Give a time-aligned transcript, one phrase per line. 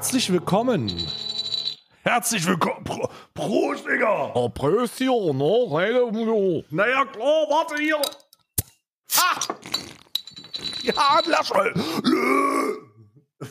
[0.00, 0.90] herzlich willkommen.
[2.04, 2.84] Herzlich willkommen.
[2.84, 4.32] Pro, Prost, Digga.
[4.32, 5.44] Oh, Prösschen, ne?
[5.44, 8.00] Rede, Naja, klar, warte hier.
[9.18, 9.54] Ah!
[10.82, 11.74] Ja, Laschel.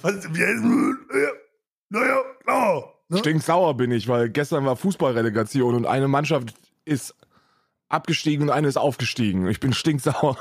[0.01, 0.63] Was, wie heißt
[1.89, 2.95] Naja, klar.
[3.09, 3.19] Ne?
[3.19, 7.13] Stinksauer bin ich, weil gestern war Fußballrelegation und eine Mannschaft ist
[7.89, 9.47] abgestiegen und eine ist aufgestiegen.
[9.47, 10.35] Ich bin stinksauer.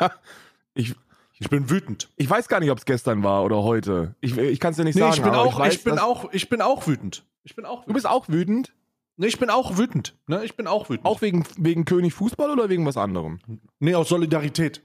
[0.74, 0.94] ich,
[1.42, 2.08] Ich bin wütend.
[2.16, 4.14] ich weiß gar nicht, ob es gestern war oder heute.
[4.20, 5.14] Ich, ich kann es dir nicht Nee, sagen.
[5.16, 7.24] ich bin auch, ich, weiß, ich bin auch, ich bin auch wütend.
[7.44, 7.94] Ich bin auch Du wütend.
[7.94, 8.72] bist auch wütend?
[9.16, 10.16] Nee, ich bin auch wütend.
[10.26, 11.04] Ne, ich bin auch wütend.
[11.06, 13.40] Auch wegen, wegen König Fußball oder wegen was anderem?
[13.78, 14.82] nee, aus Solidarität.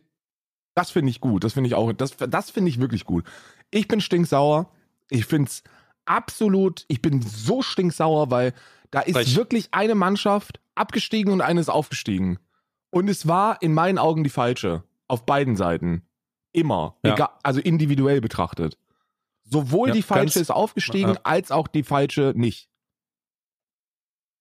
[0.75, 1.43] Das finde ich gut.
[1.43, 1.91] Das finde ich auch.
[1.93, 3.23] Das, das finde ich wirklich gut.
[3.71, 4.69] Ich bin stinksauer.
[5.09, 5.63] Ich finde es
[6.05, 6.85] absolut.
[6.87, 8.53] Ich bin so stinksauer, weil
[8.91, 9.35] da ist Frech.
[9.35, 12.39] wirklich eine Mannschaft abgestiegen und eine ist aufgestiegen.
[12.89, 14.83] Und es war in meinen Augen die falsche.
[15.07, 16.01] Auf beiden Seiten.
[16.57, 16.95] Immer.
[17.03, 17.13] Ja.
[17.13, 18.77] Egal, also individuell betrachtet.
[19.43, 21.19] Sowohl Ja, die falsche ist aufgestiegen, Ja.
[21.23, 22.67] als auch die falsche nicht.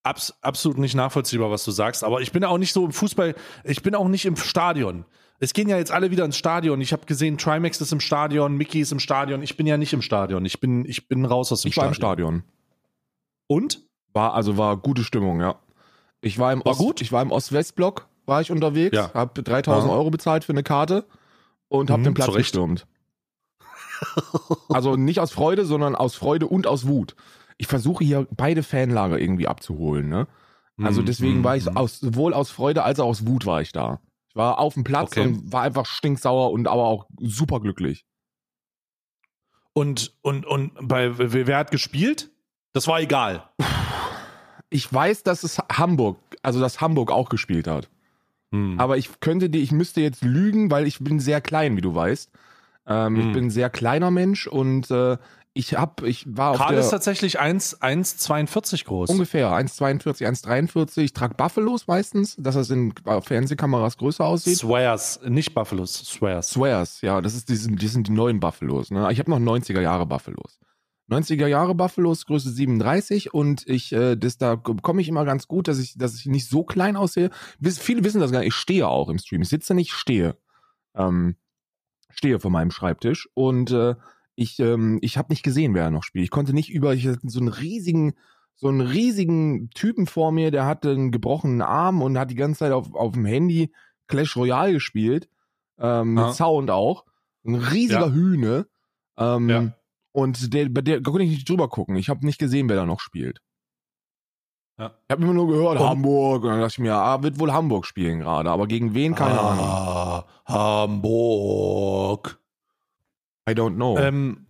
[0.03, 2.05] Abs absolut nicht nachvollziehbar, was du sagst.
[2.05, 5.05] Aber ich bin auch nicht so im Fußball, ich bin auch nicht im Stadion.
[5.41, 6.81] Es gehen ja jetzt alle wieder ins Stadion.
[6.81, 9.43] Ich habe gesehen, Trimax ist im Stadion, Mickey ist im Stadion.
[9.43, 10.45] Ich bin ja nicht im Stadion.
[10.47, 12.37] Ich bin, ich bin raus aus dem Ich war Stadion.
[12.37, 12.43] im Stadion.
[13.49, 13.83] Und?
[14.15, 15.57] War, also war gute Stimmung, ja.
[16.23, 17.01] Ich war im War Ost, gut?
[17.03, 19.13] Ich war im Ost-West-Block, war ich unterwegs, Ja.
[19.13, 19.97] habe 3000 Ja.
[19.99, 21.05] Euro bezahlt für eine Karte
[21.69, 22.45] und habe Mhm, den Platz zu Recht.
[22.47, 22.87] gestürmt.
[24.69, 27.17] also nicht aus Freude, sondern aus Freude und aus Wut.
[27.59, 30.27] Ich versuche hier beide Fanlager irgendwie abzuholen, ne?
[30.83, 31.77] Also Mhm, deswegen war ich mhm.
[31.79, 34.01] aus, sowohl aus Freude als auch aus Wut war ich da.
[34.29, 35.23] Ich war auf dem Platz Okay.
[35.23, 38.05] und war einfach stinksauer und aber auch super glücklich.
[39.73, 42.31] Und, und, und bei wer hat gespielt?
[42.75, 43.49] Das war egal.
[44.69, 47.89] Ich weiß, dass es Hamburg, also dass Hamburg auch gespielt hat.
[48.53, 48.79] Hm.
[48.79, 51.95] Aber ich könnte dir, ich müsste jetzt lügen, weil ich bin sehr klein, wie du
[51.95, 52.31] weißt.
[52.87, 53.33] Ähm, Ich Hm.
[53.33, 55.17] bin ein sehr kleiner Mensch und äh,
[55.59, 59.09] ich hab, ich war auf Karl der ist tatsächlich 1 1,42 groß.
[59.09, 60.99] ungefähr 1,42, 1,43.
[61.03, 62.93] Ich trage Buffalos meistens, dass es in
[63.23, 64.59] Fernsehkameras größer aussieht.
[64.59, 66.51] Swears, nicht Buffalos, Swears.
[66.51, 68.91] Swears, ja, das ist die, sind- die sind die neuen Buffalos.
[68.91, 69.11] Ne?
[69.13, 70.59] Ich habe noch 90er Jahre Buffalos.
[71.09, 75.69] 90er Jahre Buffalos, Größe 37 und ich, äh, das, da komme ich immer ganz gut,
[75.69, 77.31] dass ich, dass ich nicht so klein aussehe.
[77.61, 78.49] Wiss- Viele wissen das gar nicht.
[78.49, 79.43] Ich stehe auch im Stream.
[79.43, 80.37] Ich sitze nicht, ich stehe.
[80.95, 81.37] Ähm,
[82.11, 83.95] stehe vor meinem Schreibtisch und äh,
[84.35, 86.25] ich, ähm, ich habe nicht gesehen, wer noch spielt.
[86.25, 88.15] Ich konnte nicht über ich hatte so einen riesigen,
[88.57, 92.61] so einen riesigen Typen vor mir, der hatte einen gebrochenen Arm und hat die ganze
[92.61, 93.73] Zeit auf, auf dem Handy
[94.09, 95.29] Clash Royale gespielt.
[95.79, 96.35] Ähm, mit.
[96.35, 97.05] Sound auch.
[97.45, 98.13] Ein riesiger Ja.
[98.13, 98.67] Hühne.
[99.19, 99.73] Ähm, Ja.
[100.17, 101.95] Und der, bei der konnte ich nicht drüber gucken.
[101.97, 103.43] Ich habe nicht gesehen, wer da noch spielt.
[104.79, 104.99] Ja.
[105.07, 106.43] Ich habe immer nur gehört, Und- Hamburg.
[106.43, 108.51] Und dann dachte ich mir, ah, wird wohl Hamburg spielen gerade.
[108.51, 109.15] Aber gegen wen?
[109.15, 109.67] Keine Ahnung.
[109.67, 112.41] ah, Hamburg.
[113.47, 113.99] I don't know.
[113.99, 114.47] Ähm,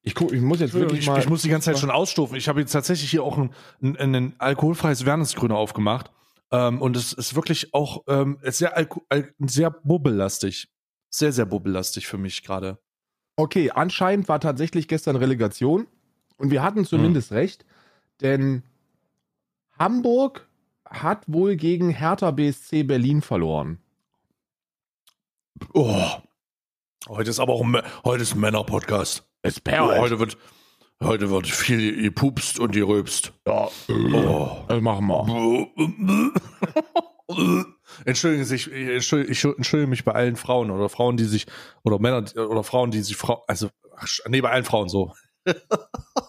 [0.00, 1.18] ich, guck, ich muss jetzt wirklich ich, mal.
[1.18, 2.38] ich muss die ganze Zeit schon ausstufen.
[2.38, 3.50] Ich habe jetzt tatsächlich hier auch ein,
[3.82, 6.10] ein, ein alkoholfreies Wernesgrüne aufgemacht.
[6.50, 10.70] Ähm, und es ist wirklich auch ähm, sehr, alko al sehr bubbellastig.
[11.10, 12.78] Sehr, sehr bubbellastig für mich gerade.
[13.38, 15.86] Okay, anscheinend war tatsächlich gestern Relegation
[16.38, 17.64] und wir hatten zumindest recht,
[18.20, 18.64] denn
[19.78, 20.48] Hamburg
[20.84, 23.78] hat wohl gegen Hertha BSC Berlin verloren.
[25.72, 25.94] Oh.
[27.06, 27.64] Heute ist aber auch
[28.04, 29.24] heute ist ein Männer-Podcast.
[29.42, 30.36] Es Oh, heute wird
[31.00, 33.32] heute wird viel gepupst und gerülpst.
[33.46, 34.64] Ja, Oh.
[34.66, 36.32] das machen wir.
[38.04, 41.46] Entschuldigen Sie, ich, ich entschuldige, ich entschuldige mich bei allen Frauen oder Frauen, die sich,
[41.82, 45.12] oder Männer oder Frauen, die sich Frau, also, ach, nee, bei allen Frauen so.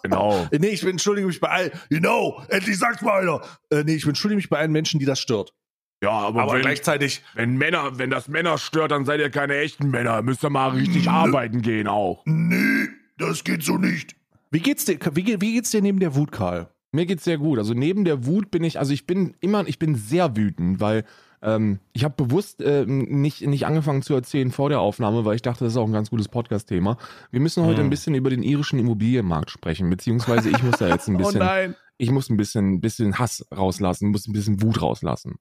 [0.04, 0.48] Genau.
[0.52, 3.42] Nee, ich entschuldige mich bei allen, you know, endlich sag's mal einer.
[3.70, 5.54] Äh, nee, ich entschuldige mich bei allen Menschen, die das stört.
[6.02, 9.58] Ja, aber, Aber wenn, gleichzeitig, wenn Männer, wenn das Männer stört, dann seid ihr keine
[9.58, 10.22] echten Männer.
[10.22, 12.22] Müsst ihr mal richtig arbeiten gehen auch.
[12.26, 14.16] nee, das geht so nicht.
[14.52, 16.70] Wie geht's dir, wie, wie geht's dir neben der Wut, Karl?
[16.92, 17.60] Mir geht's sehr gut.
[17.60, 21.06] Also neben der Wut bin ich, also ich bin immer, ich bin sehr wütend, weil
[21.42, 25.42] ähm, ich habe bewusst äh, nicht, nicht angefangen zu erzählen vor der Aufnahme, weil ich
[25.42, 26.98] dachte, das ist auch ein ganz gutes Podcast-Thema.
[27.32, 27.88] Wir müssen heute Hm.
[27.88, 31.40] ein bisschen über den irischen Immobilienmarkt sprechen, beziehungsweise ich muss da jetzt ein Oh bisschen,
[31.40, 31.76] nein.
[31.98, 35.36] ich muss ein bisschen, bisschen Hass rauslassen, muss ein bisschen Wut rauslassen.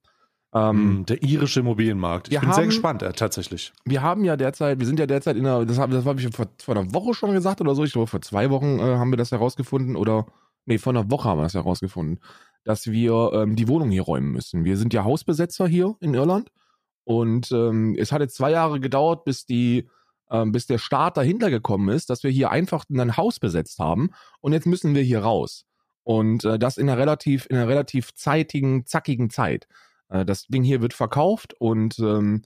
[0.55, 2.29] Ähm, Hm, der irische Immobilienmarkt.
[2.33, 3.73] Ich bin sehr haben- gespannt, äh, tatsächlich.
[3.85, 6.29] wir haben ja derzeit, wir sind ja derzeit in einer, das habe das hab ich
[6.35, 9.11] vor, vor einer Woche schon gesagt oder so, ich glaube vor zwei Wochen äh, haben
[9.11, 10.27] wir das herausgefunden oder,
[10.69, 12.21] nee, vor einer Woche haben wir das herausgefunden,
[12.65, 14.65] dass wir ähm, die Wohnung hier räumen müssen.
[14.65, 16.51] Wir sind ja Hausbesetzer hier in Irland
[17.05, 19.89] und ähm, es hat jetzt zwei Jahre gedauert, bis die,
[20.31, 24.11] ähm, bis der Staat dahinter gekommen ist, dass wir hier einfach ein Haus besetzt haben
[24.41, 25.65] und jetzt müssen wir hier raus.
[26.05, 29.67] Und äh, das in einer relativ, in einer relativ zeitigen, zackigen Zeit.
[30.09, 32.43] Äh, das Ding hier wird verkauft und ähm,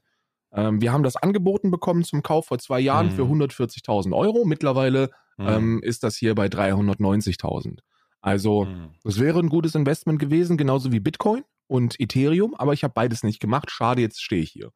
[0.52, 3.12] ähm, wir haben das angeboten bekommen zum Kauf vor zwei Jahren Mhm.
[3.12, 4.44] für 140.000 Euro.
[4.44, 5.48] Mittlerweile mhm.
[5.48, 7.78] ähm, ist das hier bei 390.000.
[8.22, 8.94] Also, mhm.
[9.02, 13.24] das wäre ein gutes Investment gewesen, genauso wie Bitcoin und Ethereum, aber ich habe beides
[13.24, 13.70] nicht gemacht.
[13.70, 14.70] Schade, jetzt stehe ich hier.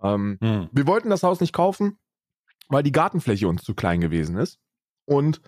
[0.00, 0.68] Ähm, mhm.
[0.72, 1.98] Wir wollten das Haus nicht kaufen,
[2.68, 4.58] weil die Gartenfläche uns zu klein gewesen ist.
[5.04, 5.40] Und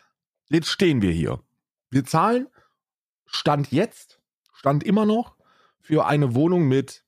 [0.50, 1.40] jetzt stehen wir hier.
[1.90, 2.48] Wir zahlen
[3.26, 4.20] Stand jetzt,
[4.52, 5.36] Stand immer noch,
[5.80, 7.04] für eine Wohnung mit,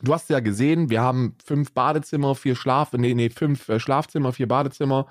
[0.00, 4.32] du hast ja gesehen, wir haben fünf Badezimmer, vier Schlaf, nee, nee, fünf äh, Schlafzimmer,
[4.32, 5.06] vier Badezimmer,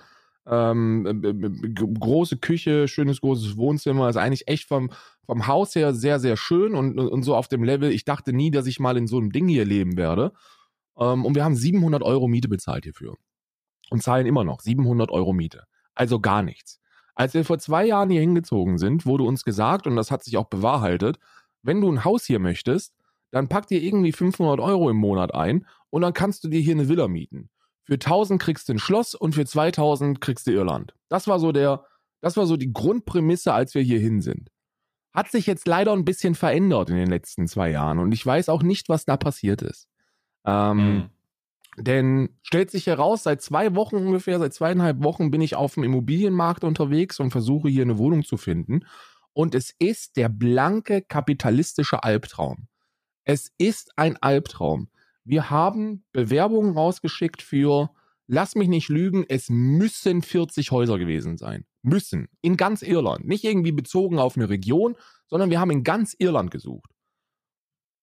[0.50, 4.90] ähm, äh, äh, große Küche, schönes großes Wohnzimmer, ist eigentlich echt vom,
[5.26, 7.92] vom Haus her sehr, sehr schön und, und so auf dem Level.
[7.92, 10.32] Ich dachte nie, dass ich mal in so einem Ding hier leben werde.
[10.98, 13.16] Ähm, und wir haben 700 Euro Miete bezahlt hierfür.
[13.90, 15.64] Und zahlen immer noch 700 Euro Miete.
[15.96, 16.80] Also gar nichts.
[17.16, 20.38] Als wir vor zwei Jahren hier hingezogen sind, wurde uns gesagt, und das hat sich
[20.38, 21.18] auch bewahrheitet,
[21.64, 22.94] wenn du ein Haus hier möchtest,
[23.32, 26.76] dann pack dir irgendwie 500 Euro im Monat ein und dann kannst du dir hier
[26.76, 27.50] eine Villa mieten.
[27.88, 30.94] Für 1000 kriegst du ein Schloss und für 2000 kriegst du Irland.
[31.08, 31.86] Das war so der,
[32.20, 34.52] das war so die Grundprämisse, als wir hier hin sind.
[35.14, 38.50] Hat sich jetzt leider ein bisschen verändert in den letzten zwei Jahren und ich weiß
[38.50, 39.88] auch nicht, was da passiert ist.
[40.46, 41.10] Ähm, mhm.
[41.78, 45.84] Denn stellt sich heraus, seit zwei Wochen ungefähr, seit zweieinhalb Wochen bin ich auf dem
[45.84, 48.82] Immobilienmarkt unterwegs und versuche hier eine Wohnung zu finden.
[49.32, 52.68] Und es ist der blanke kapitalistische Albtraum.
[53.24, 54.90] Es ist ein Albtraum.
[55.28, 57.90] Wir haben Bewerbungen rausgeschickt für,
[58.28, 61.66] lass mich nicht lügen, es müssen 40 Häuser gewesen sein.
[61.82, 62.30] Müssen.
[62.42, 63.28] In ganz Irland.
[63.28, 64.96] Nicht irgendwie bezogen auf eine Region,
[65.28, 66.92] sondern wir haben in ganz Irland gesucht.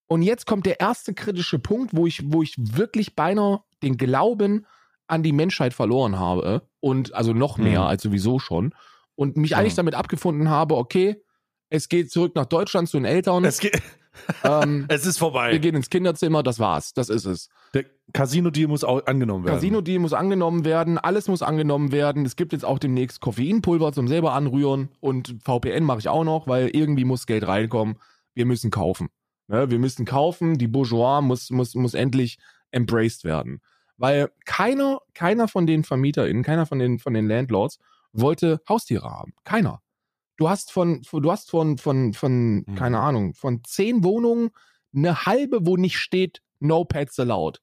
[0.07, 4.67] Und jetzt kommt der erste kritische Punkt, wo ich, wo ich wirklich beinahe den Glauben
[5.07, 6.69] an die Menschheit verloren habe.
[6.79, 7.87] Und also noch mehr mhm.
[7.87, 8.75] als sowieso schon.
[9.15, 9.57] Und mich mhm.
[9.57, 11.23] eigentlich damit abgefunden habe, okay,
[11.69, 13.45] es geht zurück nach Deutschland zu den Eltern.
[13.45, 13.81] Es geht.
[14.43, 15.51] Ähm, es ist vorbei.
[15.51, 16.93] Wir gehen ins Kinderzimmer, das war's.
[16.93, 17.49] Das ist es.
[17.73, 19.55] Der Casino-Deal muss auch angenommen werden.
[19.55, 22.25] Casino-Deal muss angenommen werden, alles muss angenommen werden.
[22.25, 26.47] Es gibt jetzt auch demnächst Koffeinpulver zum selber anrühren und VPN mache ich auch noch,
[26.47, 27.97] weil irgendwie muss Geld reinkommen.
[28.33, 29.09] Wir müssen kaufen.
[29.47, 29.69] Ne?
[29.69, 32.37] Wir müssen kaufen, die Bourgeois muss, muss, muss endlich
[32.71, 33.61] embraced werden.
[33.97, 37.79] Weil keiner, keiner von den VermieterInnen, keiner von den, von den Landlords
[38.11, 39.33] wollte Haustiere haben.
[39.43, 39.81] Keiner.
[40.37, 42.75] Du hast von, du hast von, von, von, mhm.
[42.75, 44.49] keine Ahnung, von zehn Wohnungen
[44.93, 47.61] eine halbe, wo nicht steht, no pets allowed.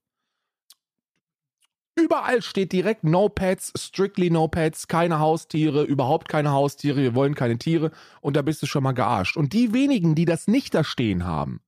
[1.95, 7.35] Überall steht direkt No Pets, strictly No Pets, keine Haustiere, überhaupt keine Haustiere, wir wollen
[7.35, 7.91] keine Tiere
[8.23, 9.37] und da bist du schon mal gearscht.
[9.37, 11.61] Und die wenigen, die das nicht da stehen haben,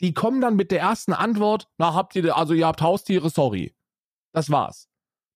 [0.00, 3.74] die kommen dann mit der ersten Antwort, na habt ihr, also ihr habt Haustiere, sorry.
[4.32, 4.88] Das war's.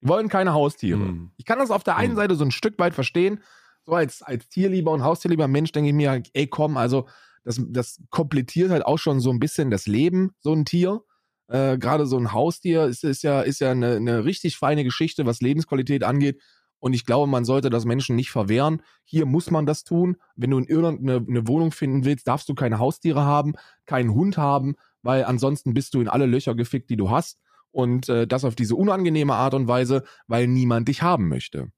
[0.03, 0.99] Die wollen keine Haustiere.
[0.99, 1.31] Mhm.
[1.39, 2.17] Ich kann das auf der einen mhm.
[2.17, 3.43] Seite so ein Stück weit verstehen,
[3.89, 7.07] so als, als tierlieber und haustierlieber Mensch denke ich mir, ey komm, also
[7.45, 11.01] das, das komplettiert halt auch schon so ein bisschen das Leben, so ein Tier.
[11.49, 15.25] Äh, Gerade so ein Haustier ist, ist ja, ist ja eine, eine richtig feine Geschichte,
[15.25, 16.43] was Lebensqualität angeht.
[16.81, 18.83] Und ich glaube, man sollte das Menschen nicht verwehren.
[19.05, 20.19] Hier muss man das tun.
[20.37, 23.55] Wenn du in Irland eine, eine Wohnung finden willst, darfst du keine Haustiere haben,
[23.87, 27.41] keinen Hund haben, weil ansonsten bist du in alle Löcher gefickt, die du hast.
[27.71, 31.73] Und äh, das auf diese unangenehme Art und Weise, weil niemand dich haben möchte.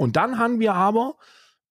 [0.00, 1.16] Und dann haben wir aber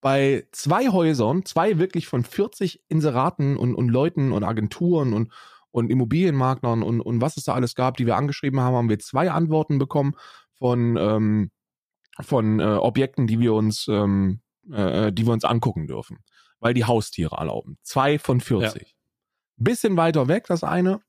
[0.00, 5.32] bei zwei Häusern, zwei wirklich von 40 Inseraten und, und Leuten und Agenturen und,
[5.72, 9.00] und Immobilienmaklern und, und was es da alles gab, die wir angeschrieben haben, haben wir
[9.00, 10.14] zwei Antworten bekommen
[10.54, 11.50] von, ähm,
[12.20, 16.18] von äh, Objekten, die wir uns, ähm, äh, die wir uns angucken dürfen,
[16.60, 17.78] weil die Haustiere erlauben.
[17.82, 18.82] Zwei von 40.
[18.82, 18.88] Ja.
[19.56, 21.00] Bisschen weiter weg, das eine.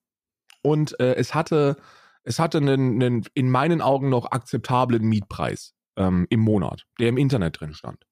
[0.64, 1.78] Und äh, es hatte,
[2.24, 7.18] es hatte einen, einen in meinen Augen noch akzeptablen Mietpreis ähm, im Monat, der im
[7.18, 8.06] Internet drin stand.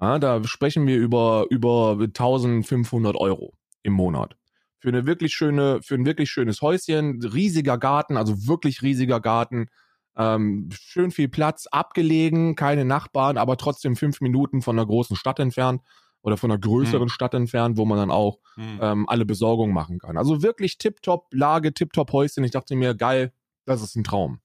[0.00, 4.36] Ja, da sprechen wir über, über 1500 Euro im Monat.
[4.80, 9.68] Für eine wirklich schöne, für ein wirklich schönes Häuschen, riesiger Garten, also wirklich riesiger Garten,
[10.16, 15.38] ähm, schön viel Platz, abgelegen, keine Nachbarn, aber trotzdem fünf Minuten von einer großen Stadt
[15.38, 15.82] entfernt
[16.22, 17.08] oder von einer größeren hm.
[17.08, 18.78] Stadt entfernt, wo man dann auch hm.
[18.80, 20.16] ähm, alle Besorgungen machen kann.
[20.16, 22.44] Also wirklich tipptopp Lage, tipptopp Häuschen.
[22.44, 23.32] Ich dachte mir, geil,
[23.64, 24.40] das ist ein Traum.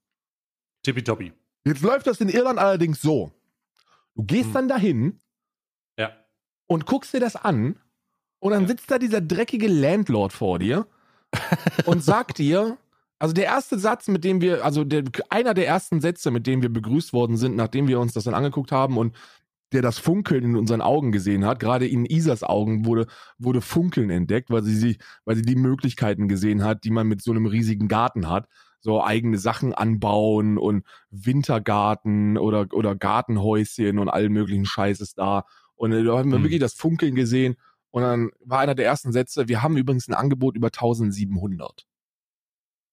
[0.83, 1.33] Tippitoppi.
[1.67, 3.31] Jetzt läuft das in Irland allerdings so.
[4.15, 4.53] Du gehst hm.
[4.53, 5.19] dann dahin
[5.97, 6.11] ja.
[6.65, 7.77] und guckst dir das an
[8.39, 8.67] und dann ja.
[8.69, 10.87] sitzt da dieser dreckige Landlord vor dir
[11.85, 12.77] und sagt dir,
[13.19, 16.61] also der erste Satz, mit dem wir, also der, einer der ersten Sätze, mit denen
[16.61, 19.15] wir begrüßt worden sind, nachdem wir uns das dann angeguckt haben und
[19.73, 23.07] der das Funkeln in unseren Augen gesehen hat, gerade in Isas Augen wurde,
[23.37, 27.21] wurde Funkeln entdeckt, weil sie, sie, weil sie die Möglichkeiten gesehen hat, die man mit
[27.21, 28.47] so einem riesigen Garten hat
[28.79, 35.45] so eigene Sachen anbauen und Wintergarten oder, oder Gartenhäuschen und allen möglichen Scheißes da.
[35.75, 36.43] Und äh, da haben wir mhm.
[36.43, 37.55] wirklich das Funkeln gesehen.
[37.89, 41.87] Und dann war einer der ersten Sätze, wir haben übrigens ein Angebot über 1700.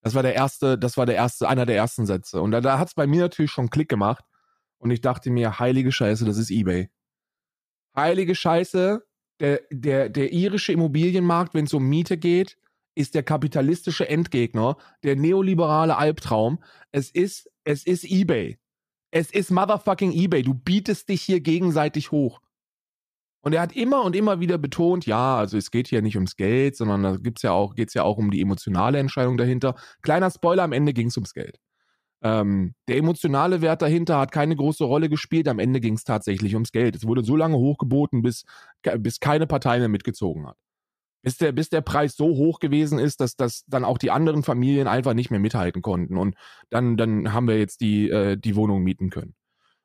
[0.03, 2.41] Das war der erste, das war der erste, einer der ersten Sätze.
[2.41, 4.25] Und da, da hat es bei mir natürlich schon Klick gemacht.
[4.79, 6.91] Und ich dachte mir, heilige Scheiße, das ist Ebay.
[7.97, 9.03] heilige Scheiße,
[9.41, 12.59] der, der, der irische Immobilienmarkt, wenn es um Miete geht,
[12.95, 16.63] ist der kapitalistische Endgegner, der neoliberale Albtraum.
[16.93, 18.59] Es ist, es ist eBay.
[19.11, 20.43] Es ist motherfucking eBay.
[20.43, 22.41] Du bietest dich hier gegenseitig hoch.
[23.43, 26.37] Und er hat immer und immer wieder betont, ja, also es geht hier nicht ums
[26.37, 29.75] Geld, sondern da gibt's ja auch, geht's ja auch um die emotionale Entscheidung dahinter.
[30.01, 31.59] Kleiner Spoiler, am Ende ging's ums Geld.
[32.23, 35.47] Ähm, der emotionale Wert dahinter hat keine große Rolle gespielt.
[35.47, 36.97] Am Ende ging's tatsächlich ums Geld.
[36.97, 38.45] Es wurde so lange hochgeboten, bis,
[38.99, 40.57] bis keine Partei mehr mitgezogen hat.
[41.25, 44.43] Bis der, bis der Preis so hoch gewesen ist, dass, dass dann auch die anderen
[44.43, 46.17] Familien einfach nicht mehr mithalten konnten.
[46.19, 46.37] Und
[46.71, 49.35] dann, dann haben wir jetzt die, äh, die Wohnung mieten können.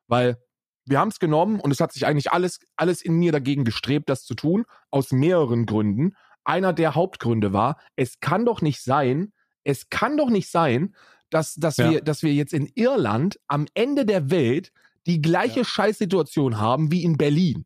[0.06, 0.36] Weil
[0.84, 4.08] wir haben es genommen und es hat sich eigentlich alles, alles in mir dagegen gestrebt,
[4.08, 6.14] das zu tun, aus mehreren Gründen.
[6.44, 9.32] Einer der Hauptgründe war, es kann doch nicht sein,
[9.64, 10.94] es kann doch nicht sein,
[11.30, 11.90] dass, dass, Ja.
[11.90, 14.72] wir, dass wir jetzt in Irland am Ende der Welt
[15.06, 17.64] die gleiche Scheißsituation haben wie in Berlin.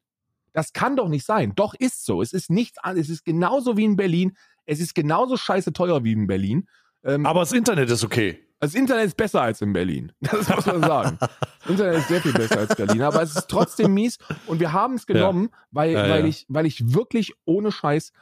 [0.54, 1.52] Das kann doch nicht sein.
[1.54, 2.22] Doch ist so.
[2.22, 4.34] Es ist nichts an, es ist genauso wie in Berlin.
[4.64, 6.66] Es ist genauso scheiße teuer wie in Berlin.
[7.04, 8.38] Ähm, Aber das Internet ist okay.
[8.60, 10.12] das Internet ist besser als in Berlin.
[10.20, 11.18] Das muss man sagen.
[11.20, 14.16] Das Internet ist sehr viel besser als Berlin, aber es ist trotzdem mies.
[14.46, 16.26] Und wir haben es genommen, weil, Ja, weil, ja.
[16.26, 18.12] Ich, weil ich wirklich ohne Scheiß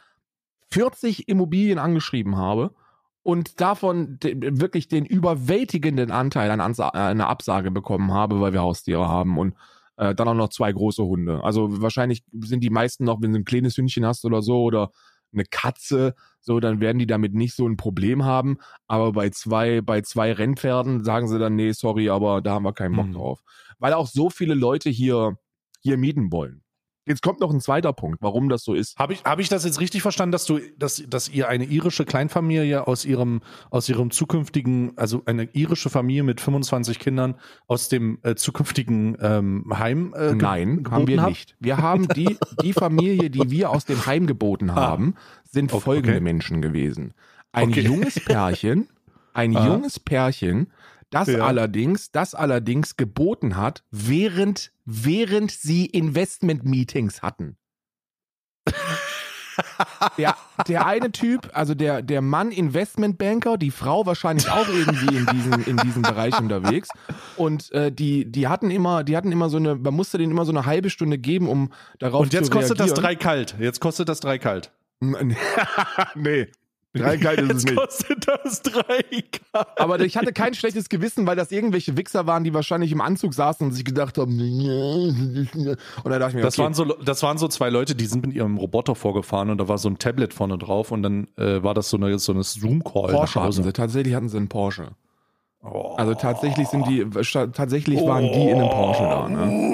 [0.73, 2.75] 40 Immobilien angeschrieben habe
[3.23, 8.63] und davon de, wirklich den überwältigenden Anteil an Ansa einer Absage bekommen habe, weil wir
[8.63, 9.55] Haustiere haben und
[10.03, 11.43] äh, dann auch noch zwei große Hunde.
[11.45, 14.91] Also wahrscheinlich sind die meisten noch, wenn du ein kleines Hündchen hast oder so oder
[15.33, 18.59] eine Katze, so, dann werden die damit nicht so ein Problem haben.
[18.87, 22.73] Aber bei zwei, bei zwei Rennpferden sagen sie dann, nee, sorry, aber da haben wir
[22.75, 23.15] keinen Bock Mhm.
[23.15, 23.43] drauf.
[23.79, 25.39] Weil auch so viele Leute hier,
[25.81, 26.63] hier mieten wollen.
[27.05, 28.97] Jetzt kommt noch ein zweiter Punkt, warum das so ist.
[28.97, 32.05] Habe ich, hab ich das jetzt richtig verstanden, dass du, dass, dass ihr eine irische
[32.05, 33.41] Kleinfamilie aus ihrem,
[33.71, 37.35] aus ihrem zukünftigen, also eine irische Familie mit 25 Kindern
[37.67, 41.31] aus dem äh, zukünftigen ähm, Heim äh, Nein, haben wir habt?
[41.31, 41.57] nicht.
[41.59, 44.77] Wir haben die, die Familie, die wir aus dem Heim geboten Ah.
[44.77, 45.15] haben,
[45.51, 45.83] sind Okay.
[45.83, 47.15] folgende Menschen gewesen.
[47.51, 47.81] Ein Okay.
[47.81, 48.89] junges Pärchen,
[49.35, 49.67] ein Ah.
[49.67, 50.69] junges Pärchen,
[51.13, 51.47] das Ja.
[51.47, 57.57] allerdings, das allerdings geboten hat, während, während sie Investment-Meetings hatten.
[60.17, 60.35] Der,
[60.67, 65.65] der eine Typ, also der, der Mann Investmentbanker, die Frau wahrscheinlich auch irgendwie in diesem,
[65.65, 66.89] in diesem Bereich unterwegs.
[67.37, 70.47] Und äh, die, die hatten immer, die hatten immer so eine, man musste denen immer
[70.47, 73.03] so eine halbe Stunde geben, um darauf Und jetzt zu kostet das reagieren.
[73.05, 73.57] drei kalt.
[73.61, 74.73] Jetzt kostet das drei kalt.
[76.15, 76.49] nee.
[76.95, 77.77] Drei kalt ist es nicht.
[77.77, 79.67] kostet das drei kalt.
[79.81, 83.33] Aber ich hatte kein schlechtes Gewissen, weil das irgendwelche Wichser waren, die wahrscheinlich im Anzug
[83.33, 85.49] saßen und sich gedacht haben, und
[86.05, 88.27] dann dachte ich mir, Das, okay, waren so, das waren so zwei Leute, die sind
[88.27, 91.63] mit ihrem Roboter vorgefahren und da war so ein Tablet vorne drauf und dann äh,
[91.63, 93.73] war das so eine, so eine Zoom-Call Porsche hatten sie.
[93.73, 94.89] Tatsächlich hatten sie einen Porsche.
[95.65, 95.95] Oh.
[95.97, 97.07] Also tatsächlich sind die,
[97.53, 99.72] tatsächlich waren die in einem Porsche da, ne?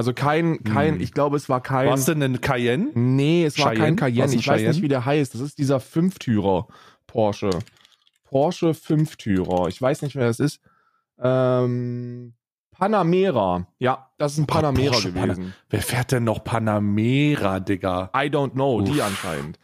[0.00, 1.00] Also kein, kein, Hm.
[1.02, 1.86] ich glaube, es war kein.
[1.88, 2.88] War es denn ein Cayenne?
[2.94, 3.96] Nee, es war kein Cheyenne?
[3.96, 4.34] Cayenne.
[4.34, 4.68] Ich weiß Cheyenne?
[4.70, 5.34] nicht, wie der heißt.
[5.34, 6.68] Das ist dieser Fünftürer
[7.06, 7.50] Porsche.
[8.24, 9.68] Porsche Fünftürer.
[9.68, 10.60] Ich weiß nicht, wer das ist.
[11.20, 12.32] Ähm,
[12.70, 13.66] Panamera.
[13.78, 15.52] Ja, das ist ein Panamera Porsche gewesen.
[15.68, 18.10] Wer fährt denn noch Panamera, Digga?
[18.16, 19.02] I don't know, die Uff.
[19.04, 19.58] anscheinend.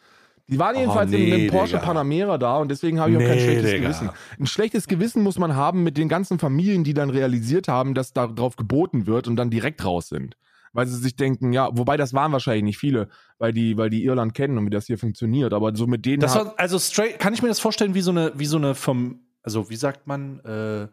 [0.48, 1.86] Die waren jedenfalls Oh, nee, in einem Porsche Digga.
[1.86, 3.82] Panamera da und deswegen habe ich auch kein schlechtes Digga.
[3.82, 4.10] Gewissen.
[4.38, 8.12] Ein schlechtes Gewissen muss man haben mit den ganzen Familien, die dann realisiert haben, dass
[8.12, 10.36] darauf geboten wird und dann direkt raus sind.
[10.72, 14.04] Weil sie sich denken, ja, wobei das waren wahrscheinlich nicht viele, weil die, weil die
[14.04, 16.22] Irland kennen und wie das hier funktioniert, aber so mit denen.
[16.22, 19.20] War, also straight, kann ich mir das vorstellen, wie so eine, wie so eine vom,
[19.42, 20.86] also wie sagt man, äh,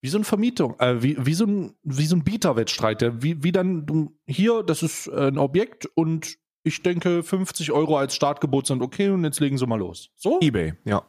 [0.00, 3.42] wie so eine Vermietung, äh, wie, wie so ein, wie so ein Bieterwettstreit, der, wie,
[3.42, 8.66] wie dann, du, hier, das ist ein Objekt und ich denke, 50 Euro als Startgebot
[8.66, 10.10] sind okay und jetzt legen sie mal los.
[10.16, 10.40] So?
[10.40, 11.04] Ebay, ja.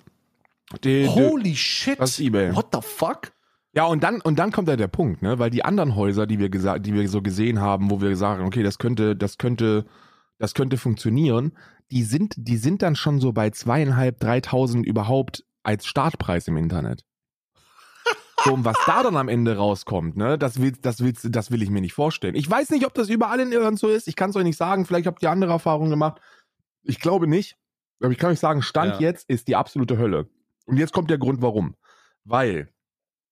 [0.83, 1.99] Die, die, Holy shit.
[1.99, 2.55] das ist eBay.
[2.55, 3.31] What the fuck?
[3.73, 5.39] Ja, und dann, und dann kommt ja der Punkt, ne?
[5.39, 8.45] Weil die anderen Häuser, die wir gesagt, die wir so gesehen haben, wo wir sagen,
[8.45, 9.85] okay, das könnte, das könnte,
[10.37, 11.53] das könnte funktionieren,
[11.89, 17.03] die sind, die sind dann schon so bei zweieinhalb, dreitausend überhaupt als Startpreis im Internet.
[18.51, 21.69] Und was da dann am Ende rauskommt, ne, das will, das will, das will ich
[21.69, 22.35] mir nicht vorstellen.
[22.35, 24.07] Ich weiß nicht, ob das überall in Irland so ist.
[24.07, 24.85] Ich kann es euch nicht sagen.
[24.85, 26.21] Vielleicht habt ihr andere Erfahrungen gemacht.
[26.83, 27.57] Ich glaube nicht.
[27.99, 28.99] Aber ich kann euch sagen, Stand Ja.
[28.99, 30.29] jetzt ist die absolute Hölle.
[30.65, 31.75] Und jetzt kommt der Grund, warum.
[32.23, 32.69] Weil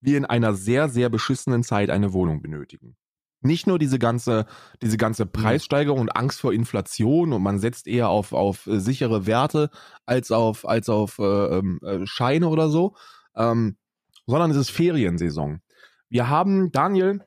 [0.02, 2.96] wir in einer sehr, sehr beschissenen Zeit eine Wohnung benötigen.
[3.42, 4.48] Nicht nur diese ganze,
[4.82, 9.28] diese ganze Preissteigerung und Angst vor Inflation und man setzt eher auf, auf äh, sichere
[9.28, 9.70] Werte
[10.06, 12.96] als auf, als auf äh, ähm, äh, Scheine oder so,
[13.36, 13.78] ähm,
[14.26, 15.62] sondern es ist Feriensaison.
[16.10, 17.22] Wir haben, Daniel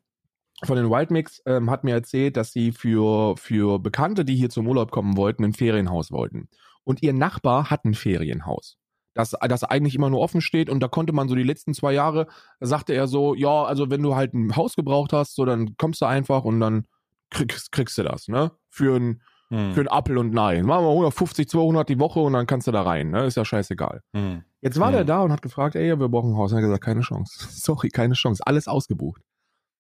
[0.65, 1.11] von den Wild
[1.47, 5.45] ähm, hat mir erzählt, dass sie für, für Bekannte, die hier zum Urlaub kommen wollten,
[5.45, 6.49] ein Ferienhaus wollten.
[6.85, 8.79] Und ihr Nachbar hat ein Ferienhaus
[9.19, 11.93] das, das eigentlich immer nur offen steht und da konnte man so die letzten zwei
[11.93, 12.29] Jahre,
[12.61, 16.01] sagte er so, ja, also wenn du halt ein Haus gebraucht hast, so dann kommst
[16.01, 16.87] du einfach und dann
[17.31, 18.53] kriegst, kriegst du das, ne?
[18.71, 19.73] Für ein, Hm.
[19.73, 20.67] für ein Apfel und Nein.
[20.67, 23.25] Machen wir 150, 200 die Woche und dann kannst du da rein, ne?
[23.25, 24.03] Ist ja scheißegal.
[24.15, 24.43] Hm.
[24.61, 24.93] Jetzt war Hm.
[24.95, 26.53] der da und hat gefragt, ey, wir brauchen ein Haus.
[26.53, 27.33] Und er hat gesagt, keine Chance.
[27.51, 28.43] Sorry, keine Chance.
[28.47, 29.23] Alles ausgebucht.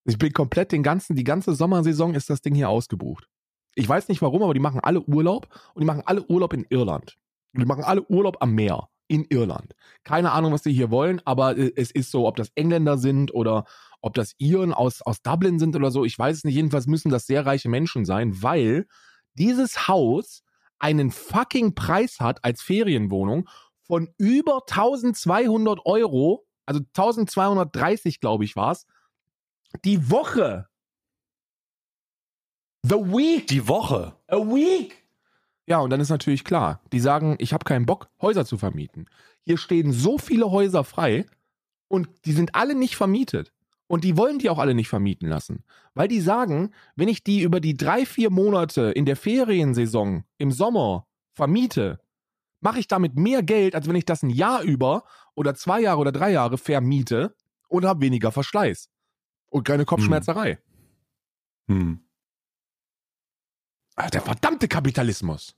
[0.04, 3.28] Ich bin komplett den ganzen, die ganze Sommersaison ist das Ding hier ausgebucht.
[3.74, 6.64] Ich weiß nicht warum, aber die machen alle Urlaub und die machen alle Urlaub in
[6.70, 7.16] Irland.
[7.54, 9.74] Und die machen alle Urlaub am Meer in Irland.
[10.04, 13.34] Keine Ahnung, was die hier wollen, aber äh, es ist so, ob das Engländer sind
[13.34, 13.64] oder
[14.00, 16.04] ob das Iren aus, aus Dublin sind oder so.
[16.04, 16.54] Ich weiß es nicht.
[16.54, 18.86] Jedenfalls müssen das sehr reiche Menschen sein, weil
[19.38, 20.42] dieses Haus
[20.78, 23.48] einen fucking Preis hat als Ferienwohnung
[23.82, 28.86] von über 1200 Euro, also 1230, glaube ich, war's,
[29.84, 30.68] die Woche.
[32.82, 33.46] The week.
[33.48, 34.14] Die Woche.
[34.28, 35.04] A week.
[35.66, 39.06] Ja, und dann ist natürlich klar, die sagen, ich habe keinen Bock, Häuser zu vermieten.
[39.44, 41.26] Hier stehen so viele Häuser frei
[41.88, 43.52] und die sind alle nicht vermietet.
[43.88, 45.64] Und die wollen die auch alle nicht vermieten lassen.
[45.94, 50.52] Weil die sagen, wenn ich die über die drei, vier Monate in der Feriensaison im
[50.52, 51.98] Sommer vermiete,
[52.60, 55.04] mache ich damit mehr Geld, als wenn ich das ein Jahr über
[55.34, 57.34] oder zwei Jahre oder drei Jahre vermiete
[57.68, 58.90] und habe weniger Verschleiß.
[59.50, 60.58] Und keine Kopfschmerzerei.
[61.68, 62.04] Hm.
[64.12, 65.56] Der verdammte Kapitalismus.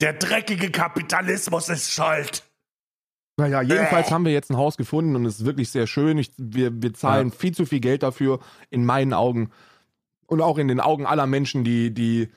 [0.00, 2.42] Der dreckige Kapitalismus ist schuld.
[3.36, 6.18] Naja, jedenfalls haben wir jetzt ein Haus gefunden und es ist wirklich sehr schön.
[6.18, 7.34] Ich, wir, wir zahlen Ja.
[7.34, 9.50] viel zu viel Geld dafür, in meinen Augen.
[10.26, 12.28] Und auch in den Augen aller Menschen, die, die,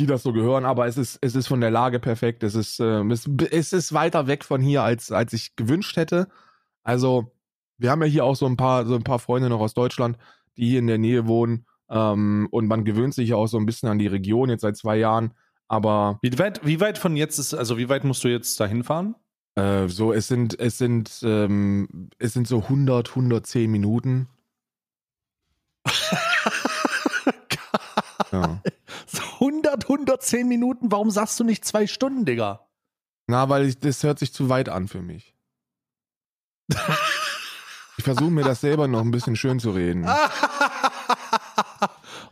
[0.00, 0.64] die das so gehören.
[0.64, 2.42] Aber es ist, es ist von der Lage perfekt.
[2.42, 6.28] Es ist, ähm, es, es ist weiter weg von hier, als, als ich gewünscht hätte.
[6.84, 7.32] Also,
[7.76, 10.16] wir haben ja hier auch so ein paar, so ein paar Freunde noch aus Deutschland,
[10.56, 11.66] die hier in der Nähe wohnen.
[11.90, 14.76] Ähm, und man gewöhnt sich ja auch so ein bisschen an die Region jetzt seit
[14.76, 15.32] zwei Jahren.
[15.68, 18.82] Aber Wie weit, wie weit von jetzt ist, also wie weit musst du jetzt dahin
[18.84, 19.14] fahren?
[19.58, 24.28] Äh, so, es sind, es sind, ähm, es sind so 100, 110 Minuten.
[28.30, 28.60] Ja.
[29.06, 32.68] So 100, 110 Minuten, warum sagst du nicht zwei Stunden, Digga?
[33.26, 35.34] Na, weil ich, das hört sich zu weit an für mich.
[37.96, 40.04] Ich versuche mir das selber noch ein bisschen schön zu reden.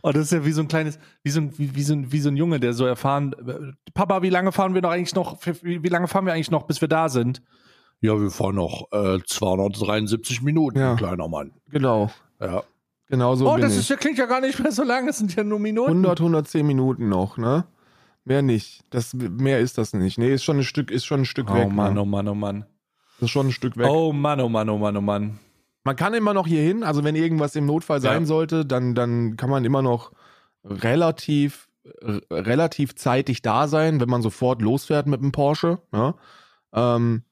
[0.07, 2.11] oh, das ist ja wie so ein kleines, wie so ein, wie, wie so ein,
[2.11, 5.15] wie so ein Junge, der so erfahren, äh, Papa, wie lange fahren wir noch eigentlich
[5.15, 7.41] noch, wie, wie lange fahren wir eigentlich noch, bis wir da sind?
[7.99, 10.95] Ja, wir fahren noch äh, 273 Minuten, Ja.
[10.95, 11.51] kleiner Mann.
[11.69, 12.11] Genau.
[12.39, 12.63] Ja.
[13.09, 15.43] Genau so oh, das ist, klingt ja gar nicht mehr so lang, das sind ja
[15.43, 15.89] nur Minuten.
[15.89, 17.65] 100, 110 Minuten noch, ne?
[18.25, 18.83] Mehr nicht.
[18.89, 20.17] Das, mehr ist das nicht.
[20.17, 21.71] Nee, ist schon ein Stück, ist schon ein Stück Oh weg.
[21.71, 22.01] Mann, ne?
[22.01, 22.65] oh Mann, oh Mann.
[23.19, 23.87] Das ist schon ein Stück weg.
[23.89, 25.39] Oh Mann, oh Mann, oh Mann, oh Mann.
[25.87, 28.25] Man kann immer noch hier hin, also wenn irgendwas im Notfall sein Ja.
[28.27, 30.11] sollte, dann, dann kann man immer noch
[30.65, 31.69] relativ,
[32.29, 35.79] relativ zeitig da sein, wenn man sofort losfährt mit dem Porsche.
[35.93, 36.15] Ja?
[36.73, 37.23] Ähm,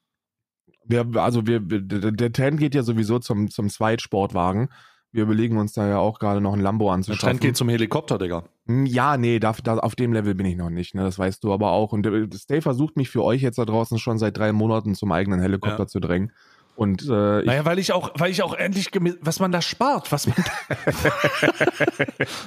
[0.86, 4.70] wir, also wir, der der Trend geht ja sowieso zum, zum Zweitsportwagen.
[5.12, 7.28] Wir überlegen uns da ja auch gerade noch ein Lambo Der anzuschaffen.
[7.28, 8.44] Trend geht zum Helikopter, Digga.
[8.66, 11.02] Hm, Ja, nee, da, da, auf dem Level bin ich noch nicht, ne?
[11.02, 11.92] Das weißt du aber auch.
[11.92, 15.12] Und der- Stay versucht mich für euch jetzt da draußen schon seit drei Monaten zum
[15.12, 15.86] eigenen Helikopter Ja.
[15.86, 16.32] zu drängen.
[16.76, 20.12] Und äh, ich, Naja, weil ich auch, weil ich auch endlich, was man da spart,
[20.12, 20.36] was man,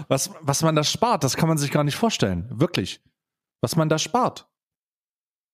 [0.07, 2.45] was, was man da spart, das kann man sich gar nicht vorstellen.
[2.51, 3.01] Wirklich.
[3.61, 4.47] Was man da spart.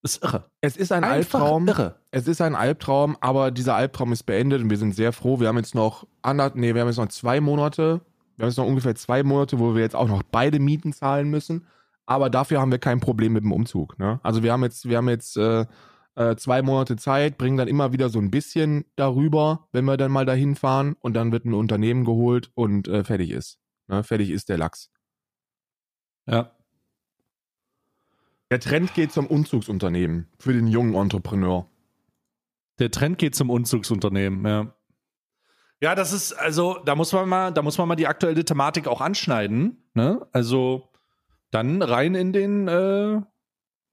[0.04, 0.52] Ist irre.
[0.62, 1.68] es ist ein Einfach Albtraum.
[1.68, 1.96] irre.
[2.12, 5.40] Es ist ein Albtraum, aber dieser Albtraum ist beendet und wir sind sehr froh.
[5.40, 8.02] Wir haben jetzt noch ander, nee, wir haben jetzt noch zwei Monate.
[8.36, 11.30] Wir haben jetzt noch ungefähr zwei Monate, wo wir jetzt auch noch beide Mieten zahlen
[11.30, 11.66] müssen.
[12.06, 13.98] Aber dafür haben wir kein Problem mit dem Umzug.
[13.98, 14.20] Ne?
[14.22, 15.66] Also wir haben jetzt, wir haben jetzt äh,
[16.16, 20.12] äh, zwei Monate Zeit, bringen dann immer wieder so ein bisschen darüber, wenn wir dann
[20.12, 23.60] mal dahin fahren und dann wird ein Unternehmen geholt und äh, fertig ist.
[23.88, 24.04] Ne?
[24.04, 24.90] Fertig ist der Lachs.
[26.26, 26.52] Ja.
[28.52, 31.70] Der Trend geht zum Umzugsunternehmen für den jungen Entrepreneur.
[32.80, 34.74] Der Trend geht zum Umzugsunternehmen, ja.
[35.82, 38.88] Ja, das ist, also, da muss man mal, da muss man mal die aktuelle Thematik
[38.88, 40.26] auch anschneiden, ne?
[40.32, 40.90] Also,
[41.52, 43.22] dann rein in den, äh,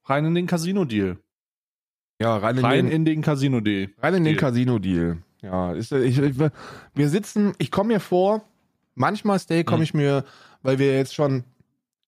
[0.05, 1.22] rein in den Casino-Deal.
[2.21, 3.89] Ja, rein in Rein den, in den Casino-Deal.
[4.01, 4.37] Rein in den Deal.
[4.37, 5.17] Casino-Deal.
[5.41, 6.35] Ja, ist, ich, ich,
[6.95, 8.43] wir sitzen, ich komme mir vor,
[8.95, 9.83] manchmal, Stay, komme Hm.
[9.83, 10.23] ich mir,
[10.61, 11.43] weil wir jetzt schon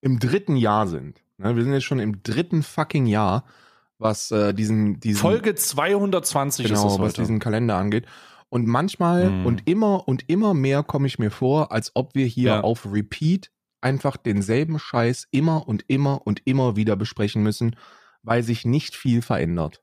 [0.01, 1.21] im dritten Jahr sind.
[1.37, 1.55] Ne?
[1.55, 3.43] Wir sind jetzt schon im dritten fucking Jahr,
[3.97, 7.21] was äh, diesen, diesen Folge 220 ist genau, das was heute.
[7.21, 8.05] diesen Kalender angeht.
[8.49, 9.45] Und manchmal Hm.
[9.45, 12.61] und immer und immer mehr komme ich mir vor, als ob wir hier Ja.
[12.61, 17.75] auf Repeat einfach denselben Scheiß immer und immer und immer wieder besprechen müssen,
[18.23, 19.81] weil sich nicht viel verändert.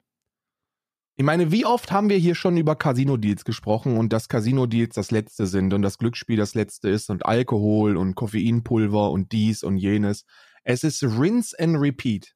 [1.22, 5.12] Ich meine, wie oft haben wir hier schon über Casino-Deals gesprochen und dass Casino-Deals das
[5.12, 9.76] letzte sind und das Glücksspiel das letzte ist und Alkohol und Koffeinpulver und dies und
[9.76, 10.24] jenes.
[10.64, 12.34] Es ist rinse and repeat.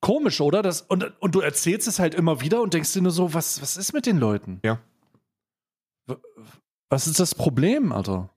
[0.00, 0.62] Komisch, oder?
[0.62, 3.60] Das, und, und du erzählst es halt immer wieder und denkst dir nur so, was,
[3.60, 4.60] was ist mit den Leuten?
[4.64, 4.78] Ja.
[6.90, 8.30] Was ist das Problem, Alter?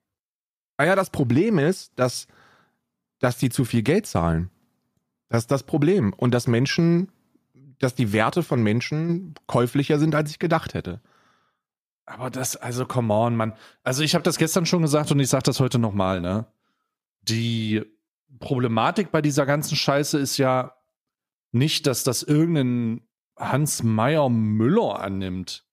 [0.79, 2.25] Naja, das Problem ist, dass,
[3.19, 4.49] dass die zu viel Geld zahlen.
[5.29, 6.11] Das ist das Problem.
[6.11, 7.11] Und dass Menschen,
[7.83, 11.01] dass die Werte von Menschen käuflicher sind, als ich gedacht hätte.
[12.05, 13.53] Aber das, also come on, Mann.
[13.83, 16.45] Also ich habe das gestern schon gesagt und ich sage das heute nochmal, ne?
[17.21, 17.83] Die
[18.39, 20.73] Problematik bei dieser ganzen Scheiße ist ja
[21.51, 23.01] nicht, dass das irgendein
[23.37, 25.65] Hans Meyer Müller annimmt,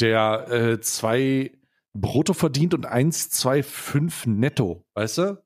[0.00, 1.52] der äh, zwei
[1.94, 5.42] brutto verdient und 1,25 netto, weißt du?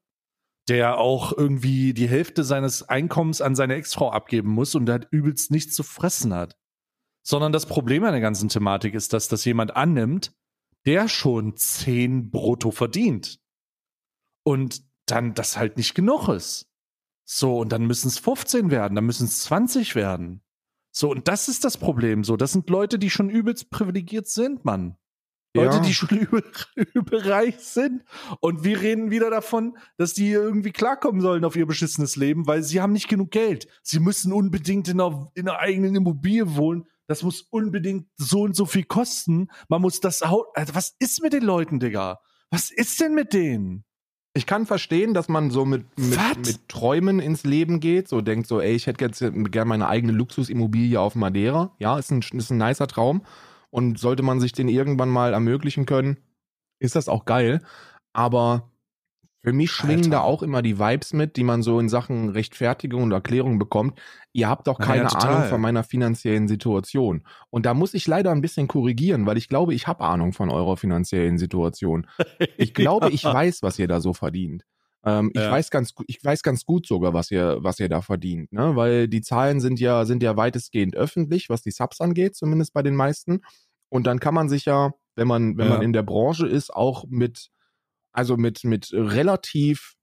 [0.69, 5.51] Der auch irgendwie die Hälfte seines Einkommens an seine Ex-Frau abgeben muss und halt übelst
[5.51, 6.57] nichts zu fressen hat.
[7.23, 10.33] Sondern das Problem an der ganzen Thematik ist, dass das jemand annimmt,
[10.87, 13.41] der schon 10 brutto verdient.
[14.45, 16.69] Und dann das halt nicht genug ist.
[17.29, 20.43] So, und dann müssen es 15 werden, dann müssen es 20 werden.
[20.93, 22.25] So, und das ist das Problem.
[22.25, 24.97] So, das sind Leute, die schon übelst privilegiert sind, Mann.
[25.57, 25.83] Leute, Ja.
[25.83, 26.45] die schon übel,
[26.95, 28.03] übelreich sind.
[28.41, 32.63] Und wir reden wieder davon, dass die irgendwie klarkommen sollen auf ihr beschissenes Leben, weil
[32.63, 33.67] sie haben nicht genug Geld.
[33.83, 36.85] Sie müssen unbedingt in einer, in einer eigenen Immobilie wohnen.
[37.09, 39.49] Das muss unbedingt so und so viel kosten.
[39.69, 40.45] Man muss das Haus.
[40.55, 42.21] Also, was ist mit den Leuten, Digga?
[42.51, 43.85] Was ist denn mit denen?
[44.35, 48.47] Ich kann verstehen, dass man so mit, mit, mit Träumen ins Leben geht, so denkt
[48.47, 51.75] so, ey, ich hätte jetzt gerne meine eigene Luxusimmobilie auf Madeira.
[51.79, 53.23] Ja, ist ein, ist ein nicer Traum.
[53.77, 56.17] Und sollte man sich den irgendwann mal ermöglichen können,
[56.81, 57.63] ist das auch geil.
[58.15, 58.71] Aber
[59.45, 60.11] für mich schwingen Alter.
[60.11, 64.01] da auch immer die Vibes mit, die man so in Sachen Rechtfertigung und Erklärung bekommt.
[64.33, 65.13] Ihr habt doch Ja, keine ja.
[65.13, 67.25] Ahnung von meiner finanziellen Situation.
[67.51, 70.51] Und da muss ich leider ein bisschen korrigieren, weil ich glaube, ich habe Ahnung von
[70.51, 72.07] eurer finanziellen Situation.
[72.57, 74.65] Ich glaube, ich weiß, was ihr da so verdient.
[75.05, 75.51] Ähm, ich Ja.
[75.51, 78.75] weiß ganz, ich weiß ganz gut sogar, was ihr, was ihr da verdient, ne?
[78.77, 82.83] Weil die Zahlen sind ja, sind ja weitestgehend öffentlich, was die Subs angeht, zumindest bei
[82.83, 83.43] den meisten.
[83.89, 85.75] Und dann kann man sich ja, wenn man, wenn Ja.
[85.75, 87.51] man in der Branche ist, auch mit,
[88.13, 89.95] also mit, mit relativ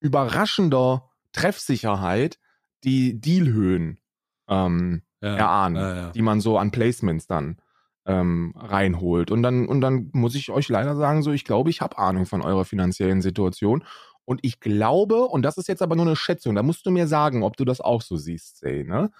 [0.00, 2.38] überraschender Treffsicherheit
[2.84, 4.00] die Dealhöhen
[4.48, 6.10] ähm, Ja, erahnen, ja, ja.
[6.10, 7.58] die man so an Placements dann
[8.06, 9.30] ähm, reinholt.
[9.30, 12.26] Und dann, und dann muss ich euch leider sagen, so, ich glaube, ich habe Ahnung
[12.26, 13.84] von eurer finanziellen Situation.
[14.26, 17.06] Und ich glaube, und das ist jetzt aber nur eine Schätzung, da musst du mir
[17.06, 19.10] sagen, ob du das auch so siehst, Zay, ne?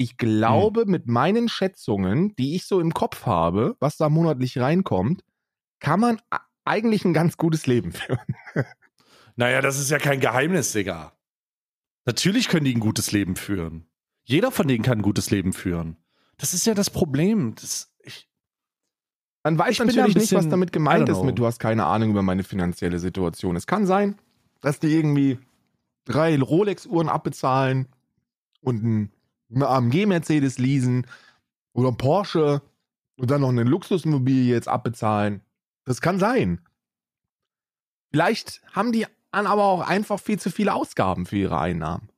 [0.00, 5.24] Ich glaube, mit meinen Schätzungen, die ich so im Kopf habe, was da monatlich reinkommt,
[5.80, 6.20] kann man
[6.64, 8.20] eigentlich ein ganz gutes Leben führen.
[9.34, 11.12] Naja, das ist ja kein Geheimnis, Digga.
[12.04, 13.88] Natürlich können die ein gutes Leben führen.
[14.24, 15.96] Jeder von denen kann ein gutes Leben führen.
[16.36, 17.54] Das ist ja das Problem.
[17.56, 18.28] Das, ich,
[19.42, 21.86] Man weiß Ich natürlich ein nicht, was bisschen- damit gemeint ist mit, du hast keine
[21.86, 23.56] Ahnung über meine finanzielle Situation.
[23.56, 24.16] Es kann sein,
[24.60, 25.38] dass die irgendwie
[26.04, 27.88] drei Rolex-Uhren abbezahlen
[28.60, 29.12] und ein
[29.54, 31.06] eine AMG-Mercedes leasen
[31.72, 32.62] oder ein Porsche
[33.16, 35.40] und dann noch eine Luxusimmobilie jetzt abbezahlen.
[35.84, 36.60] Das kann sein.
[38.10, 42.08] Vielleicht haben die dann aber auch einfach viel zu viele Ausgaben für ihre Einnahmen.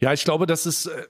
[0.00, 0.86] ja, ich glaube, das ist.
[0.86, 1.06] Äh,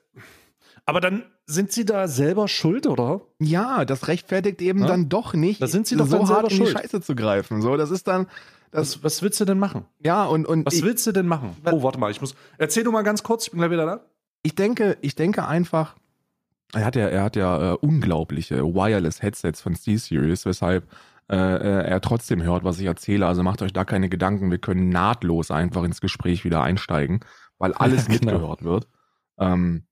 [0.87, 3.21] aber dann sind sie da selber schuld, oder?
[3.39, 4.87] Ja, das rechtfertigt eben Ja?
[4.87, 6.71] dann doch nicht, Da sind sie doch so hart in die schuld.
[6.71, 7.61] Scheiße zu greifen.
[7.63, 8.27] So, das ist dann,
[8.71, 9.85] das, Was, was willst du denn machen?
[10.01, 11.57] ja, und, und Was ich, willst du denn machen?
[11.65, 12.35] Oh, warte mal, ich muss.
[12.59, 14.01] Erzähl du mal ganz kurz, ich bin gleich wieder da.
[14.43, 15.97] ich denke, ich denke einfach,
[16.75, 20.87] er hat ja, er hat ja äh, unglaubliche Wireless Headsets von SteelSeries, weshalb
[21.31, 23.27] äh, äh, er trotzdem hört, was ich erzähle.
[23.27, 24.51] Also macht euch da keine Gedanken.
[24.51, 27.21] Wir können nahtlos einfach ins Gespräch wieder einsteigen,
[27.59, 28.33] weil alles Ja, genau.
[28.33, 28.89] mitgehört wird.
[29.39, 29.85] Ähm,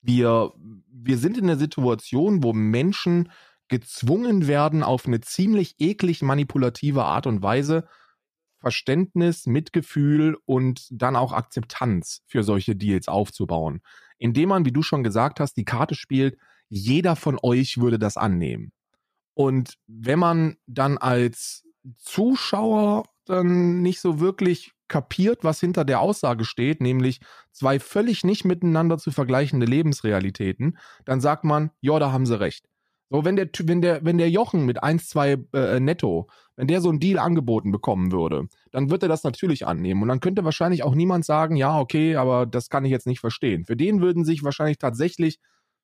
[0.00, 0.52] wir,
[0.92, 3.30] wir sind in einer Situation, wo Menschen
[3.68, 7.86] gezwungen werden, auf eine ziemlich eklig manipulative Art und Weise
[8.62, 13.82] Verständnis, Mitgefühl und dann auch Akzeptanz für solche Deals aufzubauen.
[14.18, 18.16] Indem man, wie du schon gesagt hast, die Karte spielt, jeder von euch würde das
[18.16, 18.72] annehmen.
[19.34, 21.64] Und wenn man dann als
[21.98, 27.20] Zuschauer dann nicht so wirklich kapiert, was hinter der Aussage steht, nämlich
[27.50, 32.68] zwei völlig nicht miteinander zu vergleichende Lebensrealitäten, dann sagt man, ja, da haben sie recht.
[33.12, 36.80] So, wenn der, wenn der, wenn der Jochen mit 1, 2 äh, netto, wenn der
[36.80, 40.00] so einen Deal angeboten bekommen würde, dann wird er das natürlich annehmen.
[40.00, 43.20] Und dann könnte wahrscheinlich auch niemand sagen, ja, okay, aber das kann ich jetzt nicht
[43.20, 43.66] verstehen.
[43.66, 45.40] Für den würden sich wahrscheinlich tatsächlich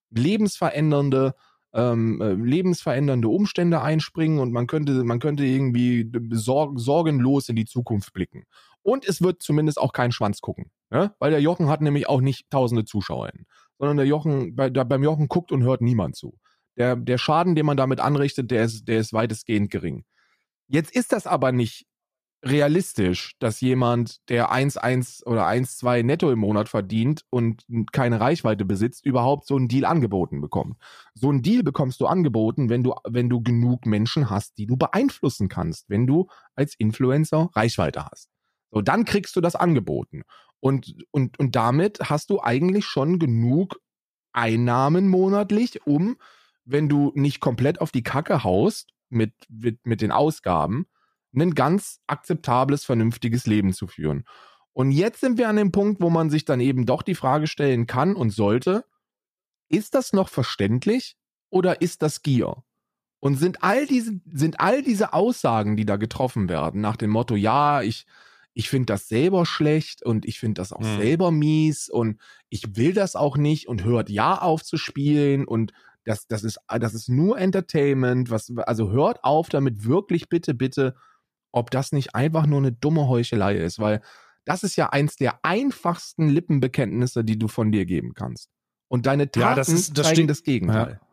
[0.08, 1.34] lebensverändernde,
[1.74, 7.66] ähm, äh, lebensverändernde Umstände einspringen und man könnte, man könnte irgendwie sorg sorgenlos in die
[7.66, 8.44] Zukunft blicken.
[8.80, 10.70] Und es wird zumindest auch kein Schwanz gucken.
[10.88, 11.14] Ne?
[11.18, 13.44] Weil der Jochen hat nämlich auch nicht tausende ZuschauerInnen.
[13.78, 16.38] Sondern der Jochen, bei, da, beim Jochen guckt und hört niemand zu.
[16.78, 20.04] Der, der Schaden, den man damit anrichtet, der ist, der ist weitestgehend gering.
[20.68, 21.86] Jetzt ist das aber nicht
[22.44, 29.04] realistisch, dass jemand, der 1,1 oder 1,2 netto im Monat verdient und keine Reichweite besitzt,
[29.04, 30.76] überhaupt so einen Deal angeboten bekommt.
[31.14, 34.76] So einen Deal bekommst du angeboten, wenn du, wenn du genug Menschen hast, die du
[34.76, 38.28] beeinflussen kannst, wenn du als Influencer Reichweite hast.
[38.70, 40.22] So, dann kriegst du das angeboten.
[40.60, 43.80] Und, und, und damit hast du eigentlich schon genug
[44.32, 46.16] Einnahmen monatlich, um,
[46.68, 50.86] wenn du nicht komplett auf die Kacke haust mit, mit, mit den Ausgaben,
[51.34, 54.24] ein ganz akzeptables, vernünftiges Leben zu führen.
[54.72, 57.46] Und jetzt sind wir an dem Punkt, wo man sich dann eben doch die Frage
[57.46, 58.84] stellen kann und sollte,
[59.68, 61.16] ist das noch verständlich
[61.50, 62.62] oder ist das Gier?
[63.20, 67.34] Und sind all diese, sind all diese Aussagen, die da getroffen werden, nach dem Motto,
[67.34, 68.06] ja, ich,
[68.52, 70.98] ich finde das selber schlecht und ich finde das auch hm.
[70.98, 75.72] selber mies und ich will das auch nicht und hört ja auf zu spielen und
[76.08, 80.94] das, das ist, das ist nur Entertainment, was, also hört auf damit wirklich bitte, bitte
[81.52, 84.00] ob das nicht einfach nur eine dumme Heuchelei ist, weil
[84.46, 88.48] das ist ja eins der einfachsten Lippenbekenntnisse, die du von dir geben kannst.
[88.88, 90.98] Und deine Taten ja, das ist, das zeigen das Gegenteil.
[91.00, 91.06] Ja.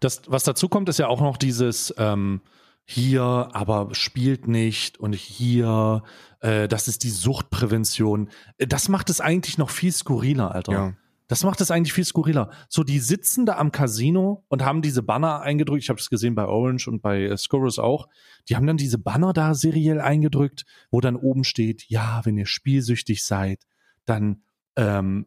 [0.00, 2.40] Das, was dazu kommt, ist ja auch noch dieses ähm,
[2.84, 6.02] hier, aber spielt nicht und hier,
[6.40, 8.30] äh, das ist die Suchtprävention.
[8.58, 10.72] Das macht es eigentlich noch viel skurriler, Alter.
[10.72, 10.92] Ja.
[11.26, 12.50] Das macht es eigentlich viel skurriler.
[12.68, 15.82] So, die sitzen da am Casino und haben diese Banner eingedrückt.
[15.82, 18.08] Ich habe es gesehen bei Orange und bei äh, Scorus auch.
[18.48, 22.46] Die haben dann diese Banner da seriell eingedrückt, wo dann oben steht, ja, wenn ihr
[22.46, 23.64] spielsüchtig seid,
[24.04, 24.42] dann,
[24.76, 25.26] ähm,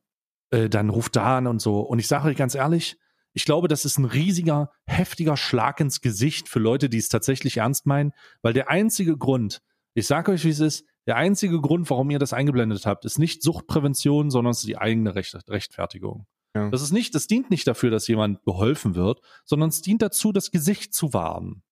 [0.52, 1.80] äh, dann ruft da an und so.
[1.80, 2.98] Und ich sage euch ganz ehrlich,
[3.34, 7.58] ich glaube, das ist ein riesiger, heftiger Schlag ins Gesicht für Leute, die es tatsächlich
[7.58, 9.62] ernst meinen, weil der einzige Grund,
[9.94, 13.18] ich sage euch, wie es ist, der einzige Grund, warum ihr das eingeblendet habt, ist
[13.18, 16.28] nicht Suchtprävention, sondern es ist die eigene Recht Rechtfertigung.
[16.54, 16.70] Ja.
[16.70, 20.34] Das ist nicht, das dient nicht dafür, dass jemand geholfen wird, sondern es dient dazu,
[20.34, 21.64] das Gesicht zu wahren.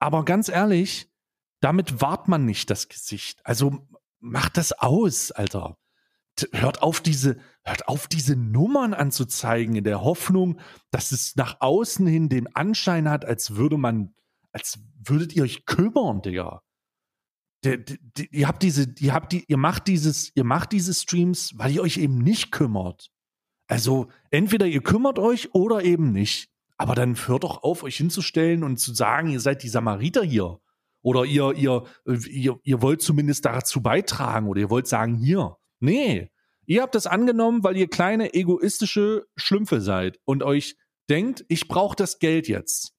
[0.00, 1.08] Aber ganz ehrlich,
[1.60, 3.40] damit wahrt man nicht das Gesicht.
[3.44, 3.86] Also
[4.18, 5.78] macht das aus, Alter.
[6.52, 10.60] Hört auf diese, hört auf diese Nummern anzuzeigen in der Hoffnung,
[10.90, 14.14] dass es nach außen hin den Anschein hat, als würde man,
[14.52, 16.60] als würdet ihr euch kümmern, Digga
[17.64, 21.52] die, die, ihr habt diese, ihr habt die, ihr macht dieses, ihr macht diese Streams,
[21.56, 23.10] weil ihr euch eben nicht kümmert.
[23.68, 26.50] Also entweder ihr kümmert euch oder eben nicht.
[26.76, 30.60] Aber dann hört doch auf, euch hinzustellen und zu sagen, ihr seid die Samariter hier.
[31.02, 35.56] Oder ihr, ihr, ihr, ihr wollt zumindest dazu beitragen oder ihr wollt sagen, hier.
[35.80, 36.30] Nee.
[36.66, 40.76] Ihr habt das angenommen, weil ihr kleine egoistische Schlümpfe seid und euch
[41.08, 42.92] denkt, ich brauche das Geld jetzt.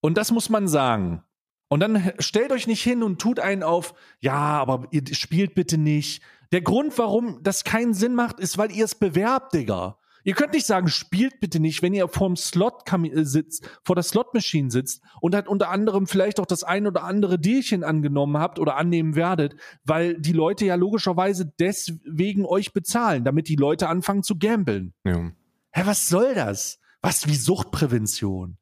[0.00, 1.22] Und das muss man sagen.
[1.68, 5.78] Und dann stellt euch nicht hin und tut einen auf, ja, aber ihr spielt bitte
[5.78, 6.22] nicht.
[6.52, 9.98] Der Grund, warum das keinen Sinn macht, ist, weil ihr es bewerbt, Digga.
[10.26, 14.02] Ihr könnt nicht sagen, spielt bitte nicht, wenn ihr vorm Slot äh, sitzt, vor der
[14.02, 18.58] Slot-Machine sitzt und halt unter anderem vielleicht auch das ein oder andere Dealchen angenommen habt
[18.58, 24.24] oder annehmen werdet, weil die Leute ja logischerweise deswegen euch bezahlen, damit die Leute anfangen
[24.24, 24.94] zu gambeln.
[25.04, 25.30] Ja.
[25.70, 26.80] Hä, was soll das?
[27.02, 28.58] Was wie Suchtprävention?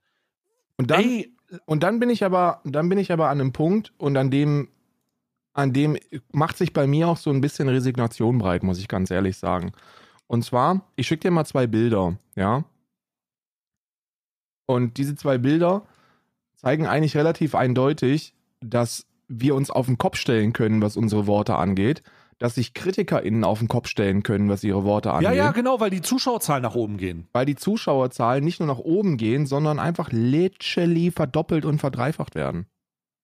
[0.77, 1.35] Und dann, Ey,
[1.67, 4.69] und dann bin ich aber, dann bin ich aber an einem Punkt und an dem,
[5.53, 5.97] an dem
[6.33, 9.73] macht sich bei mir auch so ein bisschen Resignation breit, muss ich ganz ehrlich sagen.
[10.27, 12.65] Und zwar, ich schicke dir mal zwei Bilder, ja.
[14.67, 15.87] Und diese zwei Bilder
[16.57, 21.57] zeigen eigentlich relativ eindeutig, dass wir uns auf den Kopf stellen können, was unsere Worte
[21.57, 22.03] angeht
[22.39, 25.31] dass sich KritikerInnen auf den Kopf stellen können, was ihre Worte angeht.
[25.31, 27.29] Ja, ja, genau, weil die Zuschauerzahlen nach oben gehen.
[27.33, 32.67] Weil die Zuschauerzahlen nicht nur nach oben gehen, sondern einfach literally verdoppelt und verdreifacht werden.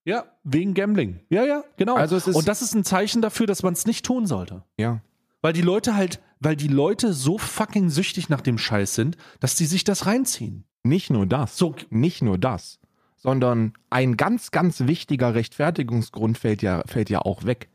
[0.04, 1.20] Ja, wegen Gambling.
[1.28, 1.94] Ja, ja, genau.
[1.94, 4.62] Also es ist und das ist ein Zeichen dafür, dass man es nicht tun sollte.
[4.78, 5.02] Ja.
[5.42, 9.56] Weil die Leute halt, weil die Leute so fucking süchtig nach dem Scheiß sind, dass
[9.56, 10.64] die sich das reinziehen.
[10.82, 11.56] Nicht nur das.
[11.56, 11.74] So.
[11.90, 12.78] Nicht nur das.
[13.16, 17.68] Sondern ein ganz, ganz wichtiger Rechtfertigungsgrund fällt ja, fällt ja auch weg.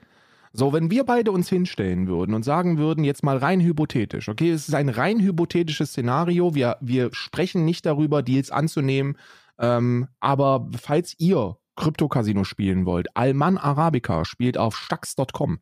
[0.57, 4.51] So, wenn wir beide uns hinstellen würden und sagen würden, jetzt mal rein hypothetisch, okay,
[4.51, 9.17] es ist ein rein hypothetisches Szenario, wir, wir sprechen nicht darüber, Deals anzunehmen,
[9.59, 15.59] ähm, aber falls ihr Krypto-Casino spielen wollt, Alman Arabica spielt auf stax.com,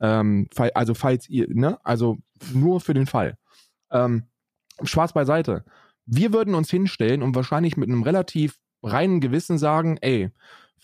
[0.00, 2.18] ähm, also falls ihr, ne, also
[2.52, 3.38] nur für den Fall.
[3.90, 4.24] Ähm,
[4.82, 5.64] Schwarz beiseite.
[6.04, 10.30] Wir würden uns hinstellen und wahrscheinlich mit einem relativ reinen Gewissen sagen, ey,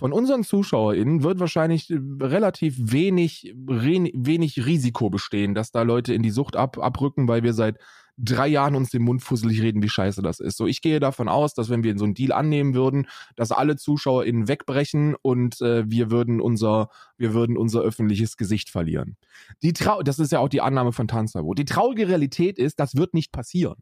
[0.00, 6.22] von unseren ZuschauerInnen wird wahrscheinlich äh, relativ wenig, wenig Risiko bestehen, dass da Leute in
[6.22, 7.76] die Sucht ab, abrücken, weil wir seit
[8.16, 10.56] drei Jahren uns den Mund fusselig reden, wie scheiße das ist.
[10.56, 13.76] So, ich gehe davon aus, dass wenn wir so einen Deal annehmen würden, dass alle
[13.76, 19.16] ZuschauerInnen wegbrechen und äh, wir würden unser, wir würden unser öffentliches Gesicht verlieren.
[19.62, 21.58] Die Trau das ist ja auch die Annahme von Tanzverbot.
[21.58, 23.76] Die traurige Realität ist, das wird nicht passieren.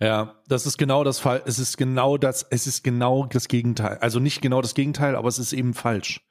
[0.00, 1.42] Ja, das ist genau das Fall.
[1.44, 3.98] Es ist genau das, es ist genau das Gegenteil.
[3.98, 6.26] Also nicht genau das Gegenteil, aber es ist eben falsch.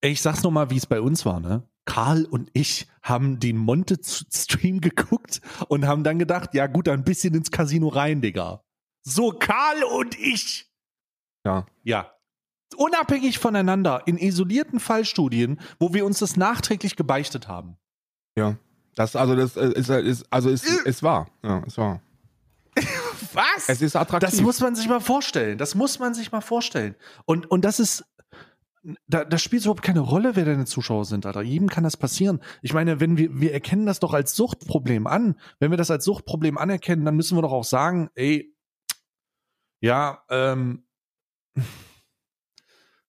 [0.00, 1.62] Ich sag's nochmal, wie es bei uns war, ne?
[1.84, 7.34] Karl und ich haben den Monte-Stream geguckt und haben dann gedacht, ja gut, ein bisschen
[7.34, 8.64] ins Casino rein, Digga.
[9.02, 10.68] So, Karl und ich.
[11.44, 11.66] Ja.
[11.84, 12.12] Ja.
[12.76, 17.76] Unabhängig voneinander, in isolierten Fallstudien, wo wir uns das nachträglich gebeichtet haben.
[18.36, 18.56] Ja.
[18.94, 21.28] Das, also, das äh, ist, ist also, es, es war.
[21.42, 22.00] Ja, es war.
[23.34, 23.68] Was?
[23.68, 24.30] Es ist attraktiv.
[24.30, 25.58] Das muss man sich mal vorstellen.
[25.58, 26.94] Das muss man sich mal vorstellen.
[27.24, 28.04] Und, und das ist,
[29.06, 31.42] da, das spielt überhaupt keine Rolle, wer deine Zuschauer sind, Alter.
[31.42, 32.42] Jedem kann das passieren.
[32.62, 35.38] Ich meine, wenn wir, wir erkennen das doch als Suchtproblem an.
[35.60, 38.54] Wenn wir das als Suchtproblem anerkennen, dann müssen wir doch auch sagen, ey,
[39.80, 40.86] ja, ähm,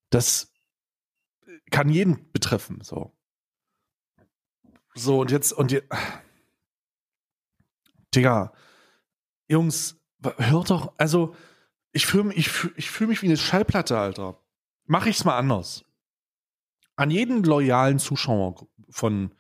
[0.10, 0.52] das
[1.72, 3.16] kann jeden betreffen, so.
[4.96, 5.92] So, und jetzt, und jetzt,
[8.14, 8.54] Digga,
[9.48, 10.00] Jungs,
[10.38, 11.36] hört doch, also,
[11.92, 14.40] ich fühle mich, ich fühl, ich fühl mich wie eine Schallplatte, Alter.
[14.86, 15.86] Mach ich's mal anders.
[16.96, 19.34] An jeden loyalen Zuschauer von,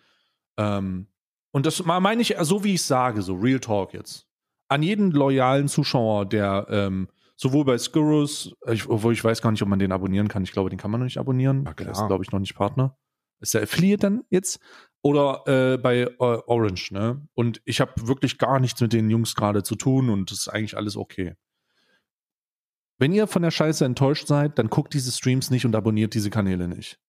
[0.58, 1.08] ähm,
[1.52, 4.28] und das meine ich so, wie ich sage, so Real Talk jetzt.
[4.70, 9.62] An jeden loyalen Zuschauer, der ähm, sowohl bei Skurrus, ich, obwohl ich weiß gar nicht,
[9.62, 10.44] ob man den abonnieren kann.
[10.44, 11.64] Ich glaube, den kann man noch nicht abonnieren.
[11.64, 11.76] Klar.
[11.76, 12.98] Der ist, glaube ich, noch nicht Partner.
[13.40, 14.60] Ist der Affiliate dann jetzt?
[15.04, 17.28] Oder äh, bei äh, Orange, ne?
[17.34, 20.48] Und ich habe wirklich gar nichts mit den Jungs gerade zu tun und das ist
[20.48, 21.36] eigentlich alles okay.
[23.00, 26.30] Wenn ihr von der Scheiße enttäuscht seid, dann guckt diese Streams nicht und abonniert diese
[26.30, 27.00] Kanäle nicht.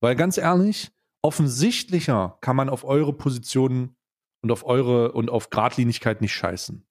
[0.00, 0.90] Weil ganz ehrlich,
[1.22, 3.96] offensichtlicher kann man auf eure Positionen
[4.42, 6.84] und auf eure und auf Gradlinigkeit nicht scheißen.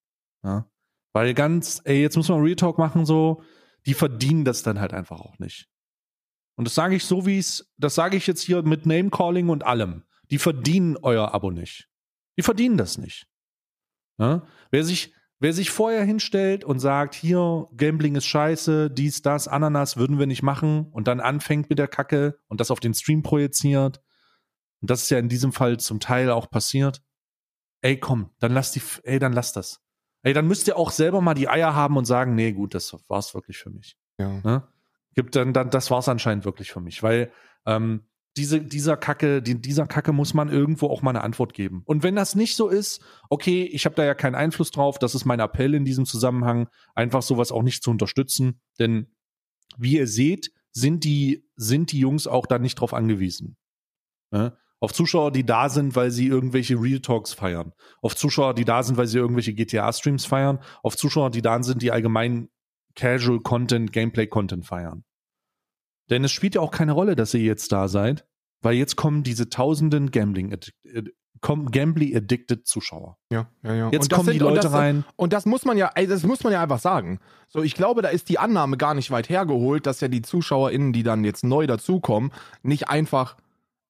[0.43, 0.69] Ja?
[1.12, 3.43] Weil ganz, ey, jetzt muss man Real Talk machen, so,
[3.86, 5.67] die verdienen das dann halt einfach auch nicht.
[6.56, 9.49] Und das sage ich so, wie es, das sage ich jetzt hier mit Name Calling
[9.49, 10.04] und allem.
[10.32, 11.89] Die verdienen euer Abo nicht.
[12.38, 13.28] Die verdienen das nicht.
[14.18, 14.46] Ja?
[14.72, 19.98] Wer sich, wer sich vorher hinstellt und sagt, hier, Gambling ist scheiße, dies, das, Ananas
[19.98, 23.24] würden wir nicht machen und dann anfängt mit der Kacke und das auf den Stream
[23.24, 24.02] projiziert,
[24.82, 27.04] und das ist ja in diesem Fall zum Teil auch passiert,
[27.82, 29.82] ey, komm, dann lass die, ey, dann lass das.
[30.22, 32.96] Ey, dann müsst ihr auch selber mal die Eier haben und sagen, nee, gut, das
[33.08, 33.98] war's wirklich für mich.
[34.18, 34.42] ja.
[34.44, 34.68] Ne?
[35.15, 37.32] Gibt dann, dann, das war's anscheinend wirklich für mich, weil
[37.65, 38.06] ähm,
[38.38, 41.82] diese, dieser Kacke, die, dieser Kacke muss man irgendwo auch mal eine Antwort geben.
[41.86, 45.15] Und wenn das nicht so ist, okay, ich habe da ja keinen Einfluss drauf, das
[45.15, 49.08] ist mein Appell in diesem Zusammenhang, einfach sowas auch nicht zu unterstützen, denn
[49.78, 53.58] wie ihr seht, sind die, sind die Jungs auch da nicht drauf angewiesen.
[54.32, 54.56] Ne?
[54.82, 57.74] Auf Zuschauer, die da sind, weil sie irgendwelche Real Talks feiern.
[58.02, 60.60] Auf Zuschauer, die da sind, weil sie irgendwelche GTA-Streams feiern.
[60.84, 62.50] Auf Zuschauer, die da sind, die allgemein
[62.96, 65.04] Casual Content, Gameplay Content feiern.
[66.10, 68.26] Denn es spielt ja auch keine Rolle, dass ihr jetzt da seid,
[68.62, 70.56] weil jetzt kommen diese tausenden Gambling,
[71.41, 73.17] kommen Gambling addicted Zuschauer.
[73.32, 73.89] Ja, ja, ja.
[73.91, 75.06] Jetzt Und kommen die sind- und Leute das, rein.
[75.15, 77.19] Und das muss man ja, das muss man ja einfach sagen.
[77.48, 80.93] So, ich glaube, da ist die Annahme gar nicht weit hergeholt, dass ja die ZuschauerInnen,
[80.93, 82.32] die dann jetzt neu dazukommen,
[82.63, 83.38] nicht einfach.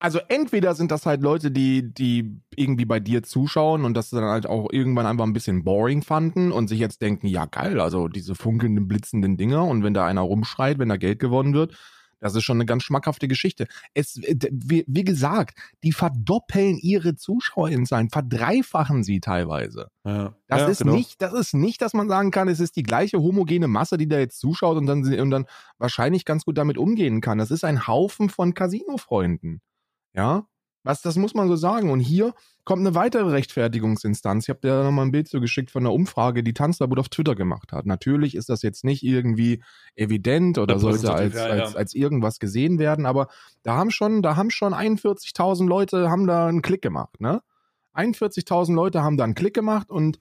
[0.02, 4.24] Also entweder sind das halt Leute, die, die irgendwie bei dir zuschauen und das dann
[4.24, 8.08] halt auch irgendwann einfach ein bisschen boring fanden und sich jetzt denken, ja geil, also
[8.08, 11.78] diese funkelnden, blitzenden Dinger und wenn da einer rumschreit, wenn da Geld gewonnen wird,
[12.20, 13.68] das ist schon eine ganz schmackhafte Geschichte.
[13.94, 19.90] Es, äh, wie, wie gesagt, die verdoppeln ihre ZuschauerInnenzahlen, verdreifachen sie teilweise.
[20.06, 20.36] Ja.
[20.48, 20.94] Das Ja, ist genau.
[20.96, 24.08] nicht, das ist nicht, dass man sagen kann, es ist die gleiche homogene Masse, die
[24.08, 25.46] da jetzt zuschaut und dann, und dann
[25.78, 27.38] wahrscheinlich ganz gut damit umgehen kann.
[27.38, 29.62] Das ist ein Haufen von Casino-Freunden.
[30.14, 30.48] Ja,
[30.90, 31.92] was, das muss man so sagen.
[31.92, 32.34] Und hier
[32.66, 34.46] kommt eine weitere Rechtfertigungsinstanz.
[34.46, 37.36] Ich habe dir nochmal ein Bild so geschickt von einer Umfrage, die Tanzverbot auf Twitter
[37.36, 37.86] gemacht hat.
[37.86, 39.62] Natürlich ist das jetzt nicht irgendwie
[39.96, 41.64] evident oder sollte als, ja, ja.
[41.64, 43.28] als, als irgendwas gesehen werden, aber
[43.62, 47.42] da haben schon, da haben schon 41.000 Leute haben da einen Klick gemacht, ne?
[47.96, 50.20] 41.000 Leute haben da einen Klick gemacht und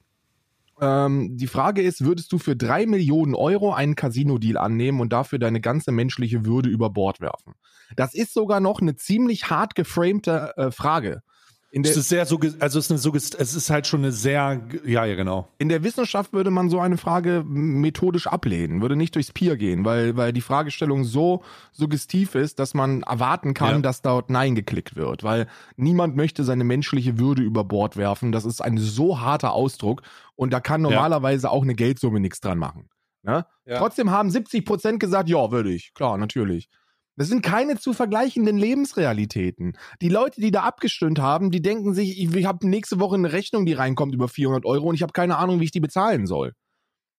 [0.80, 5.38] ähm, die Frage ist, würdest du für drei Millionen Euro einen Casino-Deal annehmen und dafür
[5.38, 7.54] deine ganze menschliche Würde über Bord werfen?
[7.96, 11.22] Das ist sogar noch eine ziemlich hart geframte äh, Frage.
[11.70, 14.11] In der, Es ist sehr so, also es ist eine es ist halt schon eine
[14.11, 15.48] sehr, ja, ja, genau.
[15.59, 19.85] in der Wissenschaft würde man so eine Frage methodisch ablehnen, würde nicht durchs Pier gehen,
[19.85, 23.81] weil, weil die Fragestellung so suggestiv ist, dass man erwarten kann, Ja.
[23.81, 25.46] dass dort Nein geklickt wird, weil
[25.77, 28.33] niemand möchte seine menschliche Würde über Bord werfen.
[28.33, 30.00] Das ist ein so harter Ausdruck
[30.37, 32.88] und da kann normalerweise auch eine Geldsumme nichts dran machen.
[33.23, 33.44] Ne?
[33.66, 33.79] Ja.
[33.79, 35.92] Trotzdem haben 70 Prozent gesagt, ja, würde ich.
[35.92, 36.71] Klar, natürlich.
[37.19, 39.77] Das sind keine zu vergleichenden Lebensrealitäten.
[40.00, 43.33] Die Leute, die da abgestimmt haben, die denken sich, ich, ich habe nächste Woche eine
[43.33, 46.29] Rechnung, die reinkommt über 400 Euro und ich habe keine Ahnung, wie ich die bezahlen
[46.29, 46.52] soll.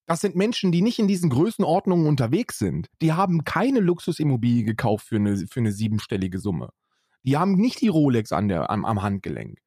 [0.06, 2.88] Das sind Menschen, die nicht in diesen Größenordnungen unterwegs sind.
[3.02, 6.70] Die haben keine Luxusimmobilie gekauft für eine, für eine siebenstellige Summe.
[7.24, 9.60] Die haben nicht die Rolex an der, am, am Handgelenk.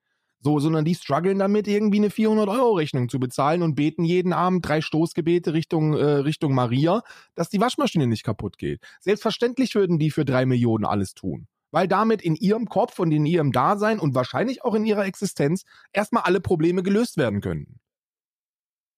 [0.43, 4.81] So, sondern die strugglen damit, irgendwie eine 400-Euro-Rechnung zu bezahlen und beten jeden Abend drei
[4.81, 7.03] Stoßgebete Richtung, äh, Richtung Maria,
[7.37, 8.81] dass die Waschmaschine nicht kaputt geht.
[9.01, 11.47] Selbstverständlich würden die für drei Millionen alles tun.
[11.75, 15.65] weil damit in ihrem Kopf und in ihrem Dasein und wahrscheinlich auch in ihrer Existenz
[15.95, 17.81] erstmal alle Probleme gelöst werden könnten.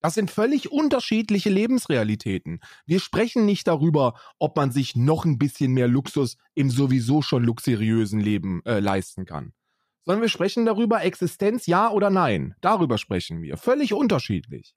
[0.04, 2.60] Das sind völlig unterschiedliche Lebensrealitäten.
[2.84, 7.42] Wir sprechen nicht darüber, ob man sich noch ein bisschen mehr Luxus im sowieso schon
[7.44, 9.54] luxuriösen Leben äh, leisten kann.
[10.04, 12.54] Sondern wir sprechen darüber, Existenz ja oder nein.
[12.60, 13.56] Darüber sprechen wir.
[13.56, 14.74] Völlig unterschiedlich.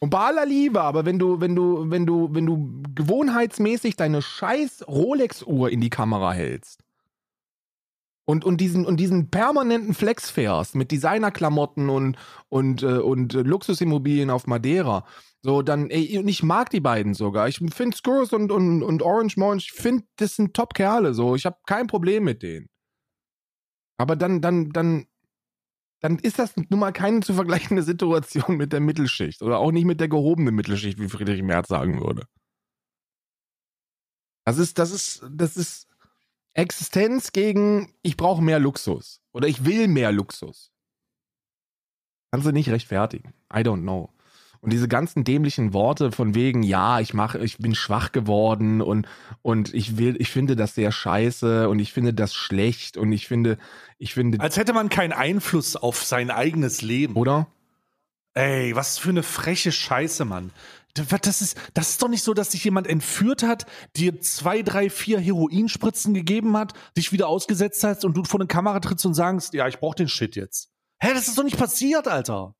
[0.00, 4.22] Und bei aller Liebe, aber wenn du, wenn du, wenn du, wenn du gewohnheitsmäßig deine
[4.22, 6.84] scheiß Rolex-Uhr in die Kamera hältst,
[8.28, 12.18] und, und, diesen, und diesen permanenten Flex fährst mit Designerklamotten und,
[12.50, 15.06] und, äh, und Luxusimmobilien auf Madeira,
[15.42, 17.48] so dann, ey, und ich mag die beiden sogar.
[17.48, 21.36] Ich finde Skurrus und, und, und Orange Morange, ich finde, das sind Top-Kerle, so.
[21.36, 22.68] Ich habe kein Problem mit denen.
[23.98, 25.06] Aber dann, dann, dann,
[26.00, 29.84] dann ist das nun mal keine zu vergleichende Situation mit der Mittelschicht oder auch nicht
[29.84, 32.26] mit der gehobenen Mittelschicht, wie Friedrich Merz sagen würde.
[34.44, 35.88] Das ist, das ist, das ist,
[36.58, 40.72] Existenz gegen ich brauche mehr Luxus oder ich will mehr Luxus.
[42.32, 43.32] Kannst du nicht rechtfertigen.
[43.52, 44.12] I don't know.
[44.60, 49.06] Und diese ganzen dämlichen Worte von wegen, ja, ich mache, ich bin schwach geworden und,
[49.42, 53.28] und ich will, ich finde das sehr scheiße und ich finde das schlecht und ich
[53.28, 53.58] finde,
[53.98, 54.40] ich finde.
[54.40, 57.14] Als hätte man keinen Einfluss auf sein eigenes Leben.
[57.14, 57.46] Oder?
[58.34, 60.50] Ey, was für eine freche Scheiße, Mann.
[60.94, 64.90] Das ist, das ist doch nicht so, dass dich jemand entführt hat, dir zwei, drei,
[64.90, 69.14] vier Heroinspritzen gegeben hat, dich wieder ausgesetzt hast und du vor eine Kamera trittst und
[69.14, 70.70] sagst, ja, ich brauch den Shit jetzt.
[71.00, 72.54] Hä, das ist doch nicht passiert, Alter.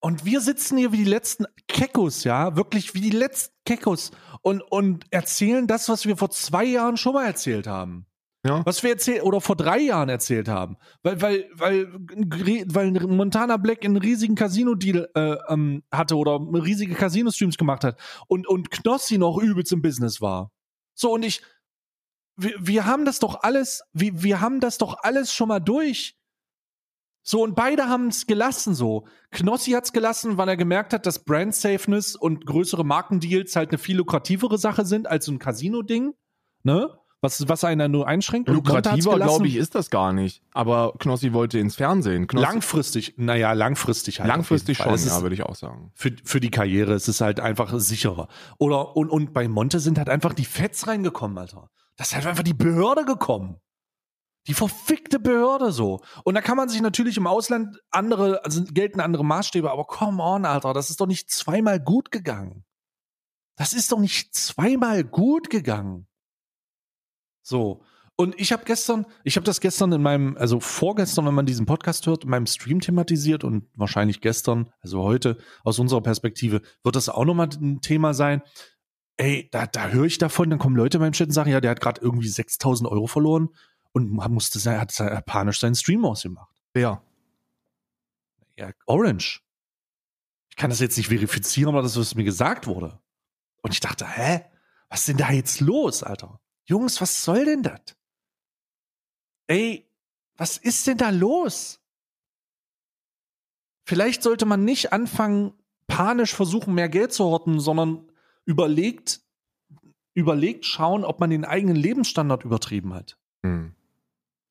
[0.00, 4.60] Und wir sitzen hier wie die letzten Kekos, ja, wirklich wie die letzten Kekos und,
[4.60, 8.06] und erzählen das, was wir vor zwei Jahren schon mal erzählt haben.
[8.46, 8.64] Ja.
[8.64, 10.76] Was wir erzählt oder vor drei Jahren erzählt haben.
[11.02, 17.56] Weil, weil, weil, weil Montana Black einen riesigen Casino-Deal äh, ähm, hatte oder riesige Casino-Streams
[17.58, 20.52] gemacht hat und, und Knossi noch übelst im Business war.
[20.94, 21.42] So, und ich,
[22.36, 26.16] wir, wir haben das doch alles, wir, wir haben das doch alles schon mal durch.
[27.28, 29.06] So, und beide haben es gelassen so.
[29.32, 33.70] Knossi hat es gelassen, weil er gemerkt hat, dass Brand Safeness und größere Markendeals halt
[33.70, 36.14] eine viel lukrativere Sache sind als so ein Casino-Ding.
[36.62, 36.96] Ne?
[37.20, 38.48] was, was einer nur einschränkt.
[38.48, 40.42] Lukrativer, glaube ich, ist das gar nicht.
[40.52, 42.26] Aber Knossi wollte ins Fernsehen.
[42.26, 44.28] Knossi langfristig, naja, langfristig halt.
[44.28, 45.90] Langfristig schon, ja, würde ich auch sagen.
[45.94, 48.28] Für, für die Karriere ist es halt einfach sicherer.
[48.58, 51.70] Oder, und, und bei Monte sind halt einfach die Fets reingekommen, Alter.
[51.96, 53.56] Das ist halt einfach die Behörde gekommen.
[54.46, 56.00] Die verfickte Behörde so.
[56.24, 60.22] Und da kann man sich natürlich im Ausland andere, also gelten andere Maßstäbe, aber come
[60.22, 62.64] on, Alter, das ist doch nicht zweimal gut gegangen.
[63.56, 66.06] Das ist doch nicht zweimal gut gegangen.
[67.42, 67.82] So.
[68.18, 71.66] Und ich habe gestern, ich habe das gestern in meinem, also vorgestern, wenn man diesen
[71.66, 76.96] Podcast hört, in meinem Stream thematisiert und wahrscheinlich gestern, also heute aus unserer Perspektive, wird
[76.96, 78.42] das auch nochmal ein Thema sein.
[79.18, 81.60] Ey, da, da höre ich davon, dann kommen Leute in meinem Chat und sagen, ja,
[81.60, 83.50] der hat gerade irgendwie 6000 Euro verloren
[83.96, 86.54] und musste, er hat panisch seinen Stream ausgemacht.
[86.74, 87.02] Wer?
[88.58, 89.40] Ja, Orange.
[90.50, 93.00] Ich kann das jetzt nicht verifizieren, aber das, was mir gesagt wurde.
[93.62, 94.44] Und ich dachte, hä?
[94.90, 96.40] Was ist denn da jetzt los, Alter?
[96.66, 97.96] Jungs, was soll denn das?
[99.46, 99.90] Ey,
[100.36, 101.80] was ist denn da los?
[103.86, 105.54] Vielleicht sollte man nicht anfangen,
[105.86, 108.12] panisch versuchen, mehr Geld zu horten, sondern
[108.44, 109.22] überlegt,
[110.12, 113.18] überlegt schauen, ob man den eigenen Lebensstandard übertrieben hat.
[113.42, 113.72] Hm.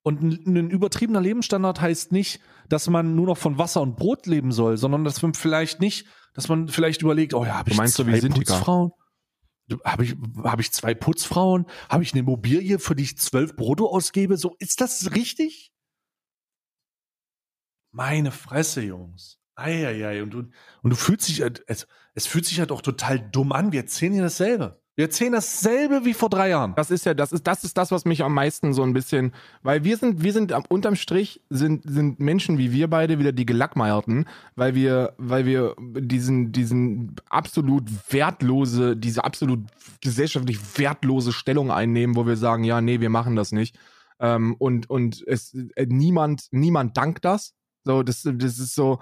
[0.06, 2.40] Und ein, ein, übertriebener Lebensstandard heißt nicht,
[2.70, 6.06] dass man nur noch von Wasser und Brot leben soll, sondern dass man vielleicht nicht,
[6.36, 8.92] dass man vielleicht überlegt, oh ja, habe ich meinst zwei Putzfrauen?
[9.84, 11.66] habe ich, hab ich zwei Putzfrauen?
[11.90, 14.38] Habe ich eine Immobilie, für die ich zwölf Brutto ausgebe?
[14.38, 15.72] So, ist das richtig?
[17.92, 19.40] Meine Fresse, Jungs.
[19.56, 20.22] Eieiei.
[20.22, 20.40] Und du,
[20.84, 23.72] und du fühlst dich, es, es fühlt sich halt auch total dumm an.
[23.72, 24.80] Wir erzählen hier dasselbe.
[24.96, 26.74] Wir erzählen dasselbe wie vor drei Jahren.
[26.76, 29.34] Das ist ja, das ist, das ist das, was mich am meisten so ein bisschen,
[29.62, 33.46] weil wir sind, wir sind unterm Strich sind, sind Menschen wie wir beide wieder die
[33.46, 34.26] Gelackmeierten,
[34.56, 39.66] weil wir, weil wir diesen, diesen absolut wertlose, diese absolut
[40.00, 43.78] gesellschaftlich wertlose Stellung einnehmen, wo wir sagen, ja, nee, wir machen das nicht.
[44.22, 47.54] Ähm, und, und es, äh, niemand, niemand dankt das.
[47.86, 49.00] So, das, das ist so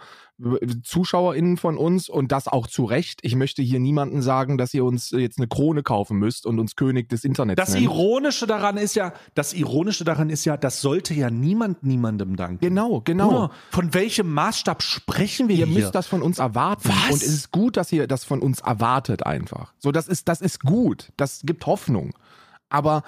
[0.84, 3.19] ZuschauerInnen von uns und das auch zu Recht.
[3.23, 6.75] Ich möchte hier niemanden sagen, dass ihr uns jetzt eine Krone kaufen müsst und uns
[6.75, 7.86] König des Internets Das nennt.
[7.86, 12.59] Ironische daran ist ja, das Ironische daran ist ja, das sollte ja niemand niemandem danken.
[12.59, 13.29] Genau, genau.
[13.29, 15.75] Oder von welchem Maßstab sprechen wir ihr hier?
[15.75, 16.89] Ihr müsst das von uns erwarten.
[16.89, 17.11] Was?
[17.13, 19.73] Und es ist gut, dass ihr das von uns erwartet einfach.
[19.77, 21.13] So, das ist, das ist gut.
[21.15, 22.13] Das gibt Hoffnung.
[22.67, 23.03] Aber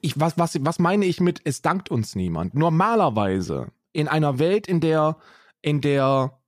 [0.00, 2.54] ich, was, was, was meine ich mit, es dankt uns niemand?
[2.54, 5.18] Normalerweise in einer Welt, in der,
[5.60, 6.38] in der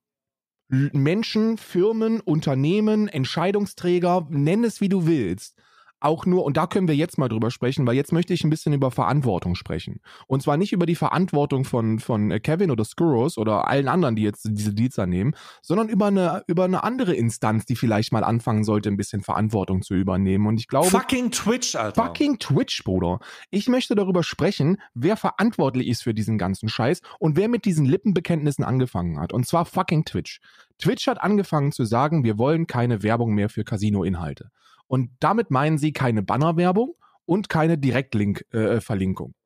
[0.68, 5.57] Menschen, Firmen, Unternehmen, Entscheidungsträger, nenn es wie du willst,
[6.05, 8.50] auch nur, und da können wir jetzt mal drüber sprechen, weil jetzt möchte ich ein
[8.50, 10.00] bisschen über Verantwortung sprechen.
[10.26, 14.16] Und zwar nicht über die Verantwortung von, von äh, Kevin oder Skurros oder allen anderen,
[14.16, 18.24] die jetzt diese Deals annehmen, sondern über eine, über eine andere Instanz, die vielleicht mal
[18.24, 20.46] anfangen sollte, ein bisschen Verantwortung zu übernehmen.
[20.46, 20.88] Und ich glaube.
[20.88, 22.05] Fucking Twitch, Alter.
[22.05, 23.20] Fucking Twitch, Bruder.
[23.50, 27.86] Ich möchte darüber sprechen, wer verantwortlich ist für diesen ganzen Scheiß und wer mit diesen
[27.86, 29.32] Lippenbekenntnissen angefangen hat.
[29.32, 30.40] Und zwar fucking Twitch.
[30.78, 34.50] Twitch hat angefangen zu sagen, wir wollen keine Werbung mehr für Casino-Inhalte.
[34.87, 39.30] Und damit meinen sie keine Bannerwerbung und keine Direktlink-Verlinkung.
[39.30, 39.45] Äh,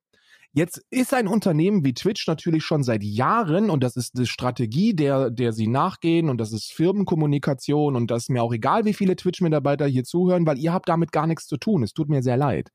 [0.55, 4.95] Jetzt ist ein Unternehmen wie Twitch natürlich schon seit Jahren und das ist die Strategie,
[4.95, 8.95] der, der sie nachgehen und das ist Firmenkommunikation und das ist mir auch egal, wie
[8.95, 11.83] viele Twitch-Mitarbeiter hier zuhören, weil ihr habt damit gar nichts zu tun.
[11.83, 12.71] Es tut mir sehr leid.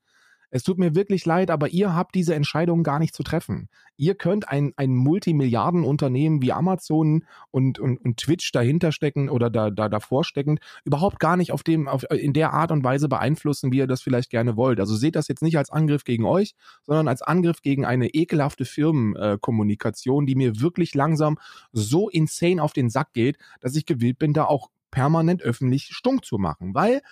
[0.54, 3.68] Es tut mir wirklich leid, aber ihr habt diese Entscheidung gar nicht zu treffen.
[3.96, 9.70] Ihr könnt ein, ein Multimilliardenunternehmen wie Amazon und, und, und Twitch dahinter stecken oder da,
[9.70, 13.72] da davor steckend überhaupt gar nicht auf dem, auf, in der Art und Weise beeinflussen,
[13.72, 14.78] wie ihr das vielleicht gerne wollt.
[14.78, 18.64] Also seht das jetzt nicht als Angriff gegen euch, sondern als Angriff gegen eine ekelhafte
[18.64, 21.36] Firmenkommunikation, die mir wirklich langsam
[21.72, 26.24] so insane auf den Sack geht, dass ich gewillt bin, da auch permanent öffentlich stunk
[26.24, 26.76] zu machen.
[26.76, 27.02] Weil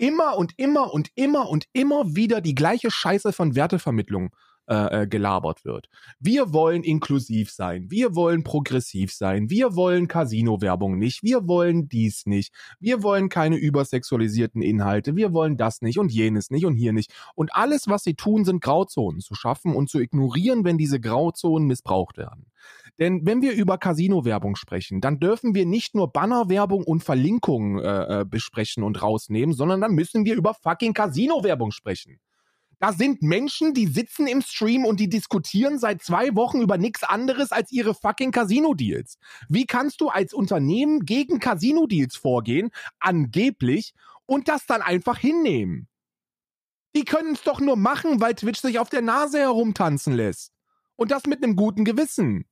[0.00, 4.34] immer und immer und immer und immer wieder die gleiche Scheiße von Wertevermittlung
[4.70, 5.88] äh, äh, gelabert wird.
[6.20, 12.24] Wir wollen inklusiv sein, wir wollen progressiv sein, wir wollen Casino-Werbung nicht, wir wollen dies
[12.24, 16.92] nicht, wir wollen keine übersexualisierten Inhalte, wir wollen das nicht und jenes nicht und hier
[16.92, 17.12] nicht.
[17.34, 21.66] Und alles, was sie tun, sind Grauzonen zu schaffen und zu ignorieren, wenn diese Grauzonen
[21.66, 22.46] missbraucht werden.
[23.00, 28.20] Denn wenn wir über Casino-Werbung sprechen, dann dürfen wir nicht nur Banner-Werbung und Verlinkungen äh,
[28.20, 32.20] äh, besprechen und rausnehmen, sondern dann müssen wir über fucking Casino-Werbung sprechen.
[32.80, 37.02] Da sind Menschen, die sitzen im Stream und die diskutieren seit zwei Wochen über nichts
[37.02, 39.18] anderes als ihre fucking Casino-Deals.
[39.50, 43.92] Wie kannst du als Unternehmen gegen Casino-Deals vorgehen, angeblich,
[44.24, 45.88] und das dann einfach hinnehmen?
[46.96, 50.52] Die können es doch nur machen, weil Twitch sich auf der Nase herumtanzen lässt.
[50.96, 52.46] Und das mit einem guten Gewissen.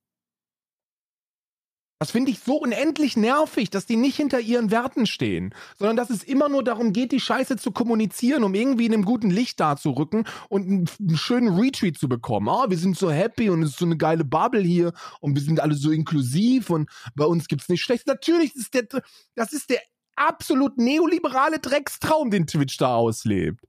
[2.00, 6.10] Das finde ich so unendlich nervig, dass die nicht hinter ihren Werten stehen, sondern dass
[6.10, 9.58] es immer nur darum geht, die Scheiße zu kommunizieren, um irgendwie in einem guten Licht
[9.58, 10.68] dazurücken und
[11.00, 12.48] einen schönen Retweet zu bekommen.
[12.48, 15.34] Ah, oh, wir sind so happy und es ist so eine geile Bubble hier und
[15.34, 18.06] wir sind alle so inklusiv und bei uns gibt es nicht schlecht.
[18.06, 18.86] Natürlich ist der,
[19.34, 19.80] das ist der
[20.14, 23.64] absolut neoliberale Dreckstraum, den Twitch da auslebt.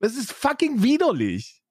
[0.00, 1.62] Das ist fucking widerlich.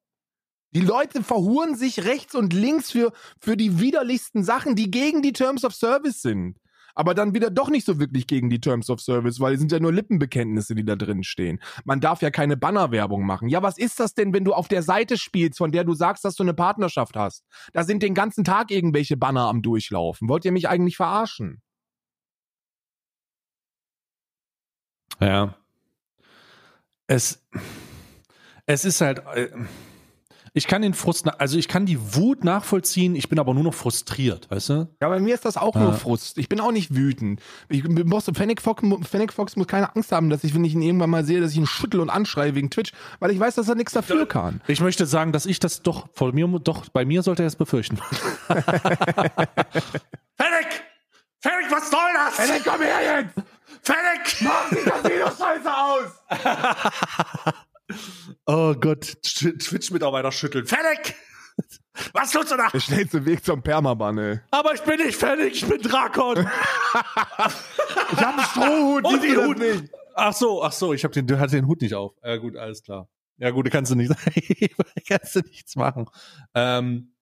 [0.76, 5.32] Die Leute verhuren sich rechts und links für, für die widerlichsten Sachen, die gegen die
[5.32, 6.60] Terms of Service sind.
[6.96, 9.72] Aber dann wieder doch nicht so wirklich gegen die Terms of Service, weil es sind
[9.72, 11.62] ja nur Lippenbekenntnisse, die da drin stehen.
[11.86, 13.48] Man darf ja keine Bannerwerbung machen.
[13.48, 16.26] Ja, was ist das denn, wenn du auf der Seite spielst, von der du sagst,
[16.26, 17.46] dass du eine Partnerschaft hast?
[17.72, 20.28] Da sind den ganzen Tag irgendwelche Banner am Durchlaufen.
[20.28, 21.62] Wollt ihr mich eigentlich verarschen?
[25.22, 25.56] Ja.
[27.08, 27.46] Es,
[28.66, 29.20] es ist halt.
[29.36, 29.50] Äh
[30.56, 33.74] ich kann den Frust, also ich kann die Wut nachvollziehen, ich bin aber nur noch
[33.74, 34.88] frustriert, weißt du?
[35.02, 35.82] Ja, bei mir ist das auch ja.
[35.82, 36.38] nur Frust.
[36.38, 37.42] Ich bin auch nicht wütend.
[37.68, 40.82] Ich, muss, Fennec, Fox, Fennec Fox muss keine Angst haben, dass ich, wenn ich ihn
[40.82, 43.68] irgendwann mal sehe, dass ich ihn schüttel und anschreie wegen Twitch, weil ich weiß, dass
[43.68, 44.62] er nichts dafür kann.
[44.68, 47.58] Ich möchte sagen, dass ich das doch vor mir, doch bei mir sollte er es
[47.58, 47.98] befürchten.
[48.48, 48.64] Fennec!
[51.42, 52.36] Fennec, was soll das?
[52.36, 53.34] Fennec, komm her jetzt!
[53.82, 54.38] Fennec!
[54.40, 57.54] Mach die Casino-Scheiße aus!
[58.46, 60.66] Oh Gott, Twitch-Mitarbeiter schütteln.
[60.66, 61.16] Fertig!
[62.14, 62.70] Was tust du da?
[62.70, 64.40] Der schnellste Weg zum Permaban, ey.
[64.52, 66.38] Aber ich bin nicht fertig, ich bin Drakon.
[66.40, 69.86] ich hab einen Strohhut, Und die Hut nicht.
[70.14, 72.14] Ach so, ach so, ich hab den, du hattest den Hut nicht auf.
[72.24, 73.08] Ja gut, alles klar.
[73.38, 74.12] Ja gut, kannst du nicht,
[75.08, 76.10] kannst du nichts machen.
[76.54, 77.15] Ähm,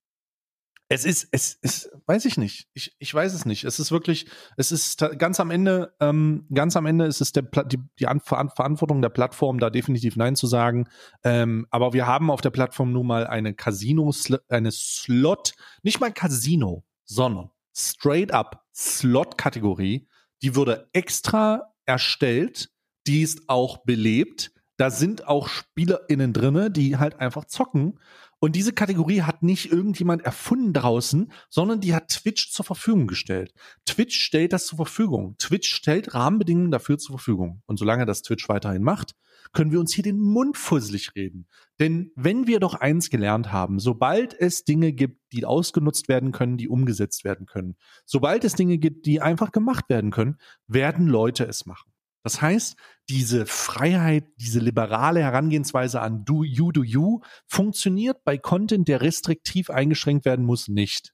[0.93, 2.67] es ist, es ist, weiß ich nicht.
[2.73, 3.63] Ich, ich weiß es nicht.
[3.63, 4.27] Es ist wirklich,
[4.57, 9.01] es ist ganz am Ende, ähm, ganz am Ende ist es der, die, die Verantwortung
[9.01, 10.87] der Plattform, da definitiv Nein zu sagen.
[11.23, 14.13] Ähm, aber wir haben auf der Plattform nun mal eine Casino,
[14.49, 20.07] eine Slot, nicht mal Casino, sondern straight up Slot-Kategorie.
[20.43, 22.69] Die wurde extra erstellt,
[23.07, 24.51] die ist auch belebt.
[24.77, 27.99] Da sind auch SpielerInnen drinne, die halt einfach zocken
[28.43, 33.53] und diese Kategorie hat nicht irgendjemand erfunden draußen, sondern die hat Twitch zur Verfügung gestellt.
[33.85, 35.37] Twitch stellt das zur Verfügung.
[35.37, 37.61] Twitch stellt Rahmenbedingungen dafür zur Verfügung.
[37.67, 39.15] Und solange das Twitch weiterhin macht,
[39.53, 41.47] können wir uns hier den Mund fusselig reden.
[41.79, 46.57] Denn wenn wir doch eins gelernt haben, sobald es Dinge gibt, die ausgenutzt werden können,
[46.57, 50.35] die umgesetzt werden können, sobald es Dinge gibt, die einfach gemacht werden können,
[50.67, 51.92] werden Leute es machen.
[52.23, 52.77] Das heißt,
[53.09, 59.69] diese Freiheit, diese liberale Herangehensweise an Do You, Do You funktioniert bei Content, der restriktiv
[59.69, 61.13] eingeschränkt werden muss, nicht.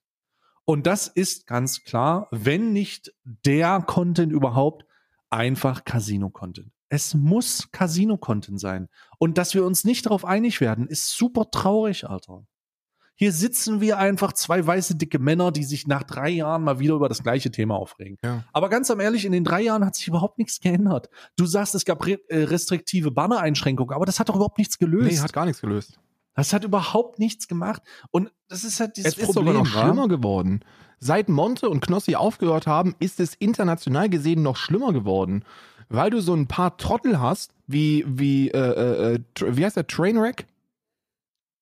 [0.66, 4.86] Und das ist ganz klar, wenn nicht der Content überhaupt,
[5.32, 6.72] einfach Casino-Content.
[6.90, 8.88] Es muss Casino-Content sein.
[9.18, 12.46] Und dass wir uns nicht darauf einig werden, ist super traurig, Alter.
[13.22, 16.94] Hier sitzen wir einfach zwei weiße, dicke Männer, die sich nach drei Jahren mal wieder
[16.94, 18.18] über das gleiche Thema aufregen.
[18.24, 18.46] Ja.
[18.54, 21.10] Aber ganz am ehrlich, in den drei Jahren hat sich überhaupt nichts geändert.
[21.36, 25.12] Du sagst, es gab re äh, restriktive Banner-Einschränkungen, aber das hat doch überhaupt nichts gelöst.
[25.12, 26.00] Nee, hat gar nichts gelöst.
[26.34, 27.82] das hat überhaupt nichts gemacht.
[28.12, 29.48] Und das ist halt dieses Es ist Problem.
[29.48, 30.62] sogar noch schlimmer geworden.
[31.00, 35.44] Seit Monte und Knossi aufgehört haben, ist es international gesehen noch schlimmer geworden.
[35.90, 39.22] Weil du so ein paar Trottel hast, wie, wie, äh, äh, äh,
[39.58, 40.48] wie heißt der, Trainwreck?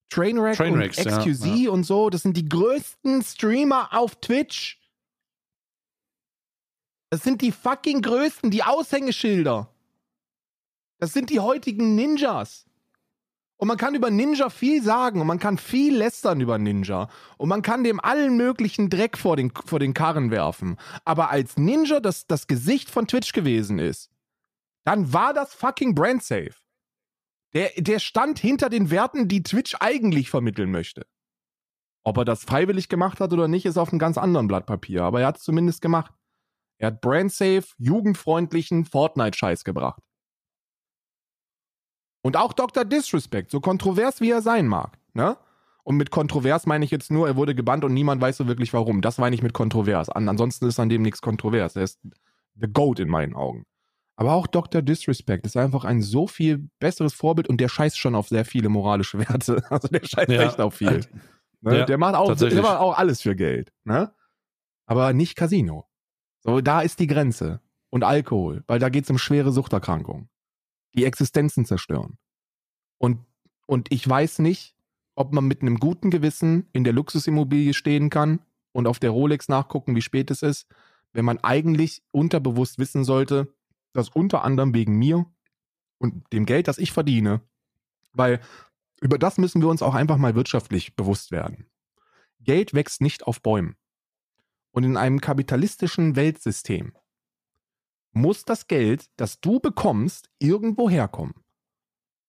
[0.10, 4.80] Trainwreck Trainwrecks, und ja, XQZ und so, das sind die größten Streamer auf Twitch.
[7.10, 9.70] Das sind die fucking größten, die Aushängeschilder.
[11.00, 12.66] Das sind die heutigen Ninjas.
[13.58, 17.10] Und man kann über Ninja viel sagen und man kann viel lästern über Ninja.
[17.38, 20.78] Und man kann dem allen möglichen Dreck vor den, vor den Karren werfen.
[21.06, 24.12] Aber als Ninja das, das Gesicht von Twitch gewesen ist,
[24.84, 26.54] dann war das fucking brand safe.
[27.54, 31.06] Der, der stand hinter den Werten, die Twitch eigentlich vermitteln möchte.
[32.04, 35.04] Ob er das freiwillig gemacht hat oder nicht, ist auf einem ganz anderen Blatt Papier.
[35.04, 36.14] Aber er hat es zumindest gemacht.
[36.78, 40.02] Er hat brand safe, jugendfreundlichen Fortnite-Scheiß gebracht.
[42.22, 42.86] Und auch Dr.
[42.86, 45.38] Disrespect, so kontrovers wie er sein mag, ne?
[45.84, 48.74] Und mit kontrovers meine ich jetzt nur, er wurde gebannt und niemand weiß so wirklich
[48.74, 49.02] warum.
[49.02, 50.10] Das meine ich mit kontrovers.
[50.10, 51.78] An, ansonsten ist an dem nichts kontrovers.
[51.78, 52.02] Er ist
[52.56, 53.64] the GOAT in meinen Augen.
[54.20, 54.82] Aber auch Dr.
[54.82, 58.68] Disrespect ist einfach ein so viel besseres Vorbild und der scheißt schon auf sehr viele
[58.68, 59.64] moralische Werte.
[59.72, 60.42] Also der scheißt Ja.
[60.42, 61.02] echt auf viel.
[61.62, 61.80] Ne?
[61.80, 63.72] Ja, der, macht auch, der macht auch alles für Geld.
[63.84, 64.12] Ne?
[64.88, 65.88] Aber nicht Casino.
[66.42, 67.62] So, da ist die Grenze.
[67.90, 70.30] Und Alkohol, weil da geht es um schwere Suchterkrankungen.
[70.96, 72.18] Die Existenzen zerstören.
[72.98, 73.20] Und,
[73.66, 74.76] und ich weiß nicht,
[75.16, 78.40] ob man mit einem guten Gewissen in der Luxusimmobilie stehen kann
[78.72, 80.68] und auf der Rolex nachgucken, wie spät es ist,
[81.14, 83.54] wenn man eigentlich unterbewusst wissen sollte,
[83.98, 85.26] dass unter anderem wegen mir
[85.98, 87.42] und dem Geld, das ich verdiene,
[88.14, 88.40] weil
[89.02, 91.66] über das müssen wir uns auch einfach mal wirtschaftlich bewusst werden.
[92.40, 93.76] Geld wächst nicht auf Bäumen.
[94.72, 96.94] Und in einem kapitalistischen Weltsystem
[98.12, 101.34] muss das Geld, das du bekommst, irgendwo herkommen.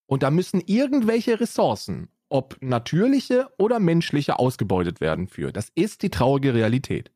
[0.06, 5.52] Und da müssen irgendwelche Ressourcen, ob natürliche oder menschliche, ausgebeutet werden für.
[5.52, 7.10] Das ist die traurige Realität.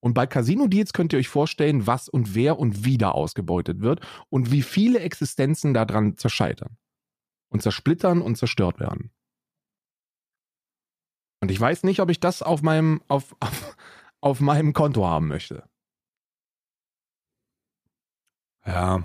[0.00, 3.80] Und bei Casino Deals könnt ihr euch vorstellen, was und wer und wie da ausgebeutet
[3.80, 6.76] wird und wie viele Existenzen daran zerscheitern
[7.48, 9.10] und zersplittern und zerstört werden.
[11.40, 13.76] Und ich weiß nicht, ob ich das auf meinem, auf, auf,
[14.20, 15.68] auf meinem Konto haben möchte.
[18.66, 19.02] Ja.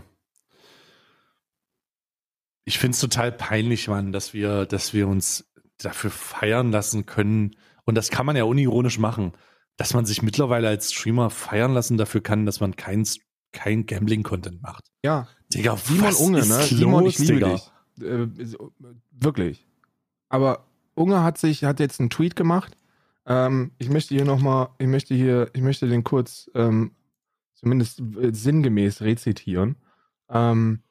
[2.66, 7.56] Ich finde es total peinlich, Mann, dass wir, dass wir uns dafür feiern lassen können.
[7.86, 9.34] Und das kann man ja unironisch machen,
[9.78, 13.08] dass man sich mittlerweile als Streamer feiern lassen dafür kann, dass man kein,
[13.52, 14.86] kein Gambling-Content macht.
[15.04, 16.58] Ja, Digga, Simon was Unge, ist ne?
[16.58, 17.54] los, Simon, ich liebe Digga?
[17.54, 17.72] dich.
[18.02, 18.28] Äh,
[19.12, 19.68] wirklich.
[20.30, 20.66] Aber
[20.96, 22.78] Unge hat sich, hat jetzt einen Tweet gemacht.
[23.26, 26.92] Ähm, ich möchte hier nochmal, ich möchte hier, ich möchte den kurz ähm,
[27.54, 29.78] zumindest äh, sinngemäß rezitieren.
[30.30, 30.82] Ähm,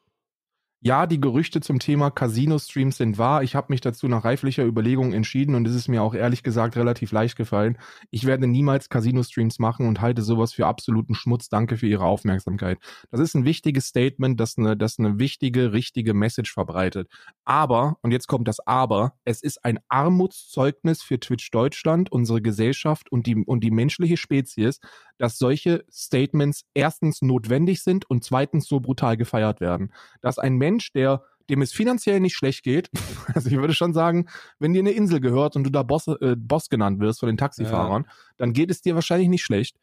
[0.84, 3.44] ja, die Gerüchte zum Thema Casino-Streams sind wahr.
[3.44, 6.76] Ich habe mich dazu nach reiflicher Überlegung entschieden und es ist mir auch ehrlich gesagt
[6.76, 7.78] relativ leicht gefallen.
[8.10, 11.48] Ich werde niemals Casino-Streams machen und halte sowas für absoluten Schmutz.
[11.48, 12.78] Danke für Ihre Aufmerksamkeit.
[13.12, 17.08] Das ist ein wichtiges Statement, das eine, das eine wichtige, richtige Message verbreitet.
[17.44, 23.12] Aber, und jetzt kommt das Aber, es ist ein Armutszeugnis für Twitch Deutschland, unsere Gesellschaft
[23.12, 24.80] und die, und die menschliche Spezies,
[25.18, 29.92] dass solche Statements erstens notwendig sind und zweitens so brutal gefeiert werden.
[30.20, 32.90] Dass ein Mensch, der dem es finanziell nicht schlecht geht,
[33.34, 36.36] also ich würde schon sagen, wenn dir eine Insel gehört und du da Boss, äh,
[36.36, 38.06] Boss genannt wirst von den Taxifahrern,
[38.36, 39.78] dann geht es dir wahrscheinlich nicht schlecht,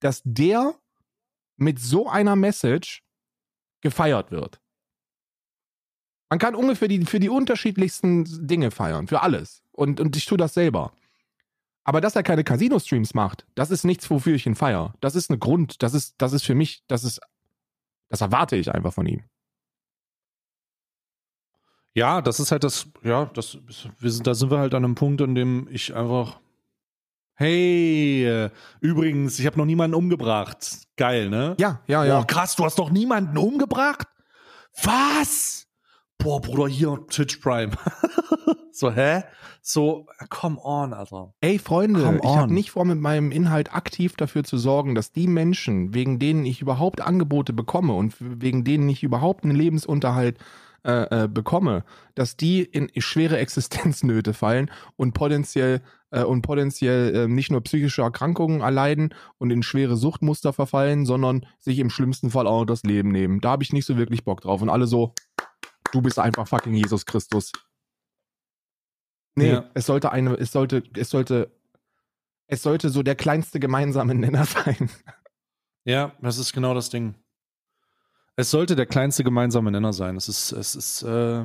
[0.00, 0.74] dass der
[1.56, 3.02] mit so einer Message
[3.80, 4.60] gefeiert wird.
[6.30, 9.62] Man kann ungefähr die, für die unterschiedlichsten Dinge feiern, für alles.
[9.72, 10.92] Und, und ich tue das selber.
[11.88, 14.92] Aber dass er keine Casino-Streams macht, das ist nichts, wofür ich ihn feiere.
[15.00, 17.18] Das ist ein Grund, das ist, das ist für mich, das ist,
[18.10, 19.24] das erwarte ich einfach von ihm.
[21.94, 23.56] Ja, das ist halt das, ja, das,
[24.00, 26.40] wir sind, da sind wir halt an einem Punkt, an dem ich einfach,
[27.36, 30.88] hey, übrigens, ich habe noch niemanden umgebracht.
[30.96, 31.56] Geil, ne?
[31.58, 32.18] Ja, ja, ja.
[32.18, 34.08] Boah, krass, du hast noch niemanden umgebracht?
[34.82, 35.67] Was?
[36.18, 37.70] Boah, Bruder, hier, Twitch Prime.
[38.72, 39.22] so, hä?
[39.62, 41.32] So, come on, Alter.
[41.40, 45.28] Ey, Freunde, ich habe nicht vor, mit meinem Inhalt aktiv dafür zu sorgen, dass die
[45.28, 50.38] Menschen, wegen denen ich überhaupt Angebote bekomme und wegen denen ich überhaupt einen Lebensunterhalt
[50.84, 57.28] äh, äh, bekomme, dass die in schwere Existenznöte fallen und potenziell äh, und potenziell äh,
[57.28, 62.46] nicht nur psychische Erkrankungen erleiden und in schwere Suchtmuster verfallen, sondern sich im schlimmsten Fall
[62.46, 63.40] auch das Leben nehmen.
[63.40, 64.62] Da habe ich nicht so wirklich Bock drauf.
[64.62, 65.14] Und alle so,
[65.92, 67.52] du bist einfach fucking Jesus Christus.
[69.34, 69.70] Nee, ja.
[69.74, 71.50] es sollte eine, es sollte, es sollte,
[72.48, 74.90] es sollte so der kleinste gemeinsame Nenner sein.
[75.84, 77.14] Ja, das ist genau das Ding.
[78.36, 80.16] Es sollte der kleinste gemeinsame Nenner sein.
[80.16, 81.44] Es ist, es ist, äh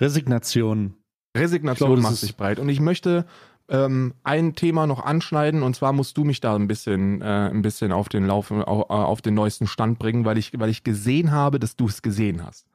[0.00, 0.96] Resignation.
[1.36, 2.58] Resignation glaube, macht sich breit.
[2.58, 3.26] Und ich möchte
[3.68, 7.62] ähm, ein Thema noch anschneiden und zwar musst du mich da ein bisschen, äh, ein
[7.62, 11.30] bisschen auf den Lauf, auf, auf, den neuesten Stand bringen, weil ich, weil ich gesehen
[11.30, 12.66] habe, dass du es gesehen hast.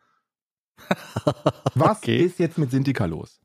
[1.75, 2.17] Was okay.
[2.17, 3.39] ist jetzt mit Sintika los?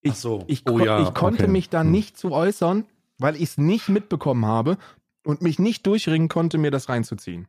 [0.00, 0.44] Ich, so.
[0.46, 1.02] ich, oh, ja.
[1.02, 1.52] ich konnte okay.
[1.52, 1.90] mich da hm.
[1.90, 2.84] nicht zu äußern,
[3.18, 4.76] weil ich es nicht mitbekommen habe
[5.24, 7.48] und mich nicht durchringen konnte, mir das reinzuziehen.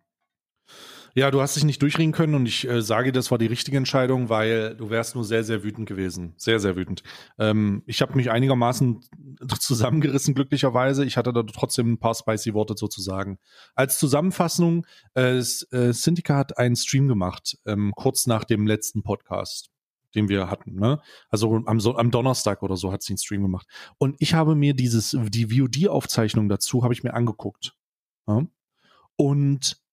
[1.17, 3.77] Ja, du hast dich nicht durchringen können und ich äh, sage, das war die richtige
[3.77, 6.33] Entscheidung, weil du wärst nur sehr, sehr wütend gewesen.
[6.35, 7.03] Sehr, sehr wütend.
[7.39, 8.99] Ähm, ich habe mich einigermaßen
[9.59, 11.05] zusammengerissen, glücklicherweise.
[11.05, 13.39] Ich hatte da trotzdem ein paar spicy Worte sozusagen.
[13.75, 15.41] Als Zusammenfassung, äh, äh,
[15.93, 19.71] Syndica hat einen Stream gemacht, ähm, kurz nach dem letzten Podcast
[20.15, 20.75] den wir hatten.
[20.75, 21.01] Ne?
[21.29, 23.67] Also am, so am Donnerstag oder so hat sie einen Stream gemacht.
[23.97, 27.75] Und ich habe mir dieses, die VOD-Aufzeichnung dazu, habe ich mir angeguckt.
[28.25, 28.47] Ja?
[29.17, 29.84] Und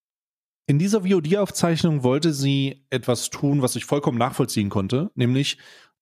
[0.72, 5.58] in dieser VOD-Aufzeichnung wollte sie etwas tun, was ich vollkommen nachvollziehen konnte, nämlich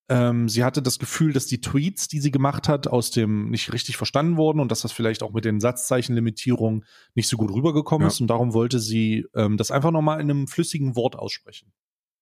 [0.08, 3.72] ähm, sie hatte das Gefühl, dass die Tweets, die sie gemacht hat, aus dem nicht
[3.72, 6.84] richtig verstanden wurden und dass das vielleicht auch mit den Satzzeichenlimitierungen
[7.16, 8.12] nicht so gut rübergekommen ja.
[8.12, 11.72] ist und darum wollte sie ähm, das einfach nochmal in einem flüssigen Wort aussprechen.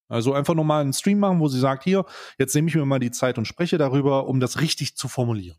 [0.08, 2.06] Also einfach nochmal einen Stream machen, wo sie sagt, hier,
[2.38, 5.58] jetzt nehme ich mir mal die Zeit und spreche darüber, um das richtig zu formulieren.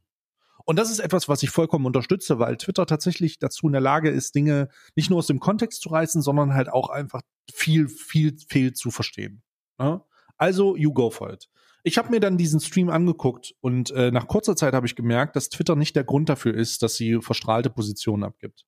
[0.69, 4.11] Und das ist etwas, was ich vollkommen unterstütze, weil Twitter tatsächlich dazu in der Lage
[4.11, 8.37] ist, Dinge nicht nur aus dem Kontext zu reißen, sondern halt auch einfach viel, viel,
[8.47, 9.41] viel zu verstehen.
[9.79, 10.05] Ja?
[10.37, 11.49] Also, you go for it.
[11.81, 15.35] Ich habe mir dann diesen Stream angeguckt und äh, nach kurzer Zeit habe ich gemerkt,
[15.35, 18.63] dass Twitter nicht der Grund dafür ist, dass sie verstrahlte Positionen abgibt,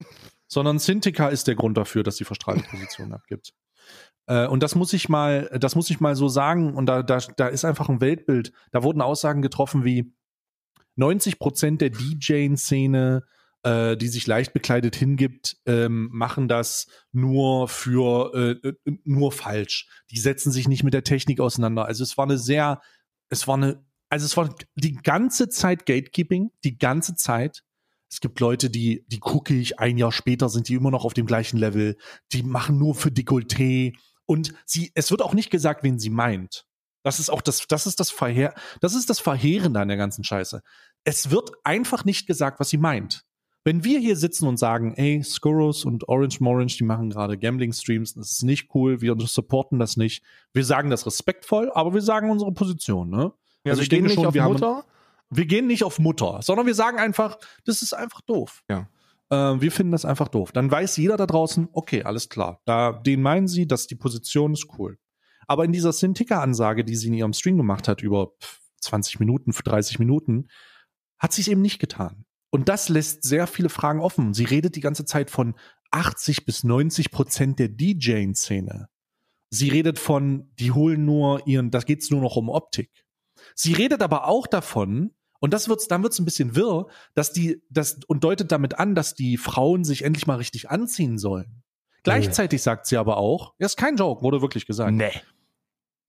[0.47, 3.54] sondern Cintiqa ist der Grund dafür, dass sie verstrahlte Positionen abgibt.
[4.26, 6.74] Äh, und das muss ich mal, das muss ich mal so sagen.
[6.74, 8.54] Und da, da, da ist einfach ein Weltbild.
[8.72, 10.12] Da wurden Aussagen getroffen wie,
[11.02, 13.24] 90 Prozent der DJ-Szene,
[13.64, 18.34] äh, die sich leicht bekleidet hingibt, ähm, machen das nur für
[18.64, 19.88] äh, äh, nur falsch.
[20.12, 21.86] Die setzen sich nicht mit der Technik auseinander.
[21.86, 22.82] Also es war eine sehr,
[23.30, 27.64] es war eine, also es war die ganze Zeit Gatekeeping, die ganze Zeit.
[28.10, 31.14] Es gibt Leute, die, die gucke ich ein Jahr später, sind die immer noch auf
[31.14, 31.97] dem gleichen Level.
[32.34, 33.95] Die machen nur für Dekolleté.
[34.26, 36.66] Und sie, es wird auch nicht gesagt, wen sie meint.
[37.04, 40.24] Das ist auch das, das ist das Verheer, das ist das Verheerende an der ganzen
[40.24, 40.62] Scheiße.
[41.04, 43.26] Es wird einfach nicht gesagt, was sie meint.
[43.64, 48.16] Wenn wir hier sitzen und sagen, ey, Skurrus und Orange Morange, die machen gerade Gambling-Streams,
[48.16, 50.24] das ist nicht cool, wir supporten das nicht.
[50.52, 53.32] Wir sagen das respektvoll, aber wir sagen unsere Position, ne?
[53.64, 54.68] Ja, also ich denke schon, wir Mutter?
[54.68, 54.84] haben.
[55.30, 58.64] Wir gehen nicht auf Mutter, sondern wir sagen einfach, das ist einfach doof.
[58.70, 58.88] Ja.
[59.30, 60.52] Äh, wir finden das einfach doof.
[60.52, 62.60] Dann weiß jeder da draußen, okay, alles klar.
[62.66, 64.97] Da, den meinen sie, dass die Position ist cool.
[65.47, 68.31] Aber in dieser Sin-Ticker-Ansage, die sie in ihrem Stream gemacht hat, über
[68.81, 70.47] 20 Minuten, 30 Minuten,
[71.19, 72.25] hat sie es eben nicht getan.
[72.49, 74.33] Und das lässt sehr viele Fragen offen.
[74.33, 75.55] Sie redet die ganze Zeit von
[75.91, 78.89] 80 bis 90 Prozent der DJ-Szene.
[79.49, 83.05] Sie redet von, die holen nur ihren, da geht's nur noch um Optik.
[83.55, 87.61] Sie redet aber auch davon, und das wird's, dann wird's ein bisschen wirr, dass die,
[87.69, 91.63] das, und deutet damit an, dass die Frauen sich endlich mal richtig anziehen sollen.
[92.04, 94.93] Gleichzeitig sagt sie aber auch, ja, ist kein Joke, wurde wirklich gesagt.
[94.93, 95.12] Nee.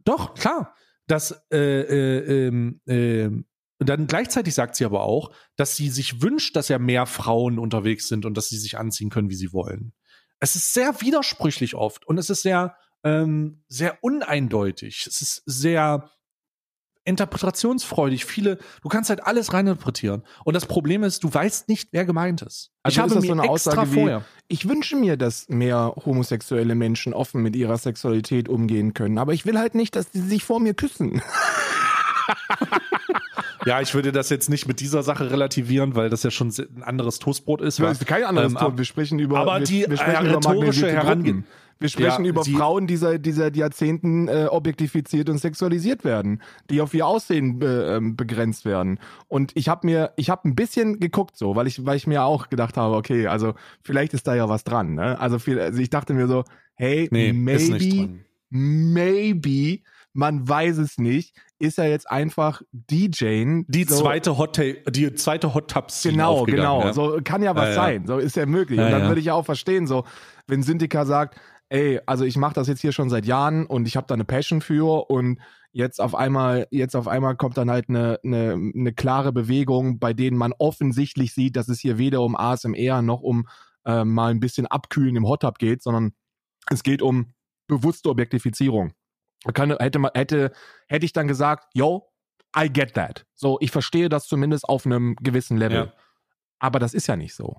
[0.04, 0.74] Doch, klar.
[1.06, 3.44] dass äh, äh, äh,
[3.78, 8.08] dann gleichzeitig sagt sie aber auch, dass sie sich wünscht, dass ja mehr Frauen unterwegs
[8.08, 9.92] sind und dass sie sich anziehen können, wie sie wollen.
[10.38, 15.06] Es ist sehr widersprüchlich oft und es ist sehr, ähm, sehr uneindeutig.
[15.06, 16.10] Es ist sehr
[17.04, 18.24] interpretationsfreudig.
[18.24, 20.22] Viele, du kannst halt alles reininterpretieren.
[20.44, 22.70] Und das Problem ist, du weißt nicht, wer gemeint ist.
[22.82, 24.20] Also ich habe mir so eine extra Aussage vorher.
[24.20, 29.18] Wie, ich wünsche mir, dass mehr homosexuelle Menschen offen mit ihrer Sexualität umgehen können.
[29.18, 31.22] Aber ich will halt nicht, dass sie sich vor mir küssen.
[33.64, 36.82] Ja, ich würde das jetzt nicht mit dieser Sache relativieren, weil das ja schon ein
[36.82, 37.78] anderes Toastbrot ist.
[37.78, 38.78] Das ist kein anderes ähm, Toast.
[38.78, 41.44] Wir sprechen über, aber wir, die wir sprechen über rhetorische Herangehen.
[41.82, 46.40] Wir sprechen ja, über Frauen, die seit, die seit Jahrzehnten äh, objektifiziert und sexualisiert werden,
[46.70, 48.98] die auf ihr Aussehen be, ähm, begrenzt werden.
[49.28, 52.24] Und ich habe mir, ich habe ein bisschen geguckt so, weil ich, weil ich mir
[52.24, 54.94] auch gedacht habe, okay, also vielleicht ist da ja was dran.
[54.94, 55.18] Ne?
[55.20, 59.80] Also, viel, also ich dachte mir so, hey, nee, maybe, maybe
[60.14, 61.34] man weiß es nicht.
[61.58, 63.64] Ist er jetzt einfach DJing?
[63.68, 66.80] Die so, zweite Hot die zweite Hot Tub Scene Genau, genau.
[66.82, 66.92] Ja.
[66.92, 68.06] So kann ja was Ja, sein.
[68.06, 68.78] So ist ja möglich.
[68.78, 70.04] Ja, und dann würde ich ja auch verstehen, so
[70.46, 71.38] wenn Syndica sagt,
[71.72, 74.26] ey, also ich mache das jetzt hier schon seit Jahren und ich habe da eine
[74.26, 75.40] Passion für und
[75.72, 80.12] jetzt auf einmal, jetzt auf einmal kommt dann halt eine, eine, eine klare Bewegung, bei
[80.12, 83.48] denen man offensichtlich sieht, dass es hier weder um ASMR noch um
[83.86, 86.12] äh, mal ein bisschen Abkühlen im Hot Tub geht, sondern
[86.68, 87.32] es geht um
[87.68, 88.92] bewusste Objektifizierung.
[89.54, 90.52] Kann, hätte, hätte,
[90.88, 92.12] hätte ich dann gesagt, yo,
[92.54, 93.24] I get that.
[93.34, 95.86] So, ich verstehe das zumindest auf einem gewissen Level.
[95.86, 95.92] Ja.
[96.58, 97.56] Aber das ist ja nicht so.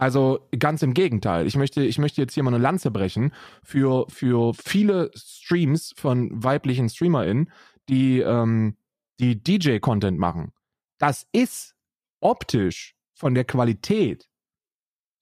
[0.00, 1.46] Also ganz im Gegenteil.
[1.46, 6.42] Ich möchte, ich möchte jetzt hier mal eine Lanze brechen für, für viele Streams von
[6.42, 7.50] weiblichen StreamerInnen,
[7.90, 8.78] die, ähm,
[9.20, 10.52] die DJ-Content machen.
[10.96, 11.74] Das ist
[12.20, 14.30] optisch von der Qualität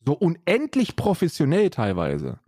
[0.07, 2.39] so unendlich professionell teilweise.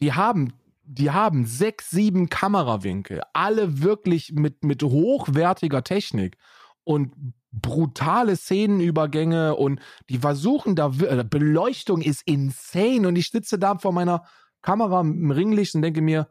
[0.00, 6.38] Die haben, die haben sechs, sieben Kamerawinkel, alle wirklich mit, mit hochwertiger Technik
[6.84, 13.78] und brutale Szenenübergänge und die versuchen da, äh, Beleuchtung ist insane und ich sitze da
[13.78, 14.24] vor meiner
[14.62, 16.28] Kamera im Ringlicht und denke mir,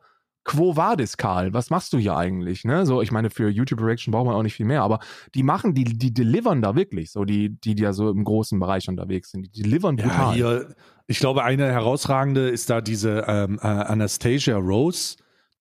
[0.47, 1.53] Quo vadis, Karl?
[1.53, 2.63] Was machst du hier eigentlich?
[2.63, 2.85] Ne?
[2.85, 4.99] So, ich meine, für YouTube Reaction braucht man auch nicht viel mehr, aber
[5.35, 8.57] die machen, die, die delivern da wirklich, so die, die, die ja so im großen
[8.57, 9.43] Bereich unterwegs sind.
[9.43, 10.35] Die delivern Ja, brutal.
[10.35, 15.17] hier, ich glaube, eine herausragende ist da diese ähm, äh, Anastasia Rose,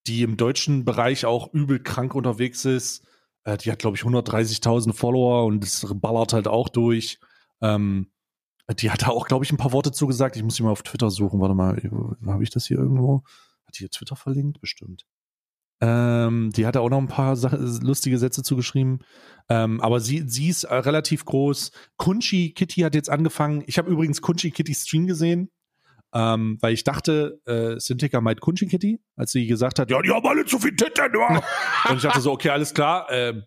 [0.06, 3.04] die im deutschen Bereich auch übel krank unterwegs ist.
[3.46, 7.18] Äh, die hat, glaube ich, 130.000 Follower und es ballert halt auch durch.
[7.62, 8.10] Ähm,
[8.80, 10.36] die hat da auch, glaube ich, ein paar Worte zugesagt.
[10.36, 11.40] Ich muss sie mal auf Twitter suchen.
[11.40, 11.80] Warte mal,
[12.26, 13.22] habe ich das hier irgendwo?
[13.64, 14.60] Hat die hier Twitter verlinkt?
[14.60, 15.06] Bestimmt.
[15.80, 19.04] Ähm, die hat da auch noch ein paar lustige Sätze zugeschrieben.
[19.48, 21.70] Ähm, aber sie, sie ist äh, relativ groß.
[21.96, 23.62] Kunchi Kitty hat jetzt angefangen.
[23.66, 25.50] Ich habe übrigens Kunchi Kitty Stream gesehen,
[26.14, 30.10] ähm, weil ich dachte, äh, Syntika meint Kunchi Kitty, als sie gesagt hat, ja, die
[30.10, 31.42] haben alle zu viel Titten, ja.
[31.90, 33.10] Und ich dachte so, okay, alles klar.
[33.10, 33.42] Äh,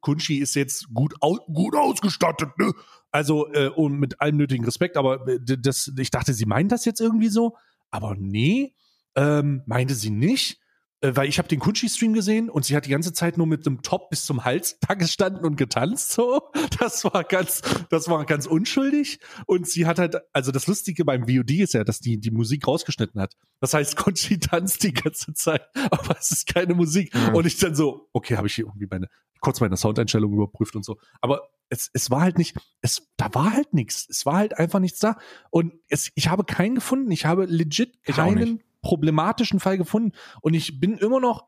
[0.00, 2.72] Kunchi ist jetzt gut, au gut ausgestattet, ne?
[3.10, 6.84] Also äh, und mit allem nötigen Respekt, aber äh, das, ich dachte, sie meint das
[6.84, 7.56] jetzt irgendwie so,
[7.90, 8.74] aber nee,
[9.14, 10.60] ähm, meinte sie nicht.
[11.02, 13.66] Äh, weil ich habe den Kunchi-Stream gesehen und sie hat die ganze Zeit nur mit
[13.66, 16.42] einem Top bis zum Hals da gestanden und getanzt so.
[16.78, 19.20] Das war ganz, das war ganz unschuldig.
[19.46, 22.66] Und sie hat halt, also das Lustige beim VOD ist ja, dass die die Musik
[22.66, 23.34] rausgeschnitten hat.
[23.60, 27.14] Das heißt, Kunchi tanzt die ganze Zeit, aber es ist keine Musik.
[27.14, 27.34] Mhm.
[27.34, 29.08] Und ich dann so, okay, habe ich hier irgendwie meine,
[29.40, 30.98] kurz meine Soundeinstellung überprüft und so.
[31.20, 34.06] Aber es, es war halt nicht, es, da war halt nichts.
[34.08, 35.18] Es war halt einfach nichts da.
[35.50, 37.10] Und es, ich habe keinen gefunden.
[37.10, 40.12] Ich habe legit keinen problematischen Fall gefunden.
[40.40, 41.46] Und ich bin immer noch,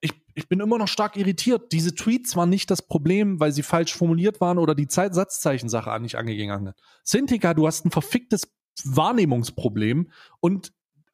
[0.00, 1.72] ich, ich bin immer noch stark irritiert.
[1.72, 5.90] Diese Tweets waren nicht das Problem, weil sie falsch formuliert waren oder die Zeit Satzzeichen-Sache
[5.90, 6.78] an nicht angegangen hat.
[7.02, 8.52] Sintika, du hast ein verficktes
[8.84, 10.10] Wahrnehmungsproblem
[10.40, 10.72] und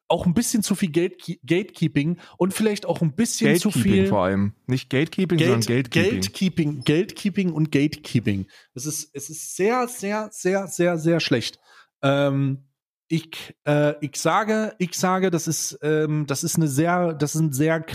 [0.09, 4.25] auch ein bisschen zu viel Gate Gatekeeping und vielleicht auch ein bisschen zu viel vor
[4.25, 4.53] allem.
[4.67, 6.15] Nicht Gatekeeping, Geld, sondern Gatekeeping.
[6.19, 8.47] Gatekeeping, Gatekeeping und Gatekeeping.
[8.75, 11.57] Es ist, es ist sehr, sehr, sehr, sehr, sehr schlecht.
[12.01, 12.65] Ähm,
[13.07, 17.41] ich, äh, ich sage, ich sage, das ist, ähm, das ist eine sehr, das ist
[17.41, 17.85] ein sehr,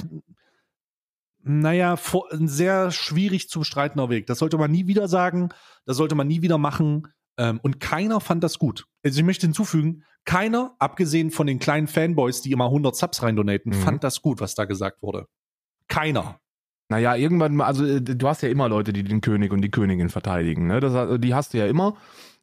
[1.43, 4.27] naja, vor, ein sehr schwierig zu bestreitener Weg.
[4.27, 5.49] Das sollte man nie wieder sagen,
[5.87, 7.09] das sollte man nie wieder machen.
[7.39, 8.87] Ähm, und keiner fand das gut.
[9.05, 13.71] Also ich möchte hinzufügen, keiner, abgesehen von den kleinen Fanboys, die immer 100 Subs reindonaten,
[13.71, 13.75] Mhm.
[13.81, 15.27] fand das gut, was da gesagt wurde.
[15.89, 16.39] Keiner.
[16.91, 20.09] Naja, irgendwann, also äh, du hast ja immer Leute, die den König und die Königin
[20.11, 20.67] verteidigen.
[20.67, 20.81] Ne?
[20.81, 21.97] Das, also, die hast du ja immer.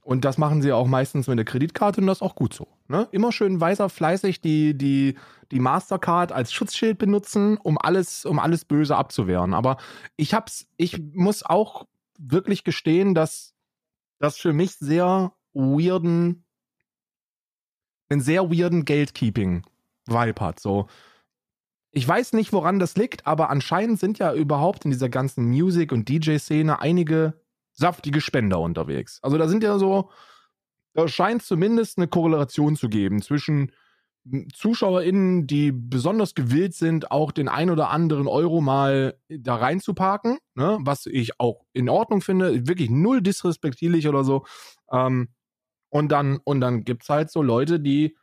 [0.06, 2.68] Und das machen sie auch meistens mit der Kreditkarte und das ist auch gut so.
[2.88, 3.08] Ne?
[3.12, 5.16] Immer schön weiser, fleißig die, die,
[5.51, 9.56] die Mastercard als Schutzschild benutzen, um alles, um alles Böse abzuwehren.
[9.56, 9.78] Aber
[10.16, 11.88] ich hab's, ich muss auch
[12.20, 13.56] wirklich gestehen, dass
[14.20, 16.45] das für mich sehr weirden,
[18.08, 20.60] einen sehr weirden Gatekeeping-Vibe hat.
[20.60, 20.86] So,
[21.89, 25.91] ich weiß nicht, woran das liegt, aber anscheinend sind ja überhaupt in dieser ganzen Music-
[25.91, 27.34] und DJ-Szene einige
[27.76, 29.19] saftige Spender unterwegs.
[29.21, 30.09] Also da sind ja so,
[30.93, 33.71] da scheint zumindest eine Korrelation zu geben zwischen
[34.26, 40.38] m, ZuschauerInnen, die besonders gewillt sind, auch den ein oder anderen Euro mal da reinzuparken,
[40.55, 40.78] ne?
[40.82, 44.45] was ich auch in Ordnung finde, wirklich null disrespektierlich oder so.
[44.91, 45.30] Ähm,
[45.89, 48.15] und dann, und dann gibt's halt so Leute, die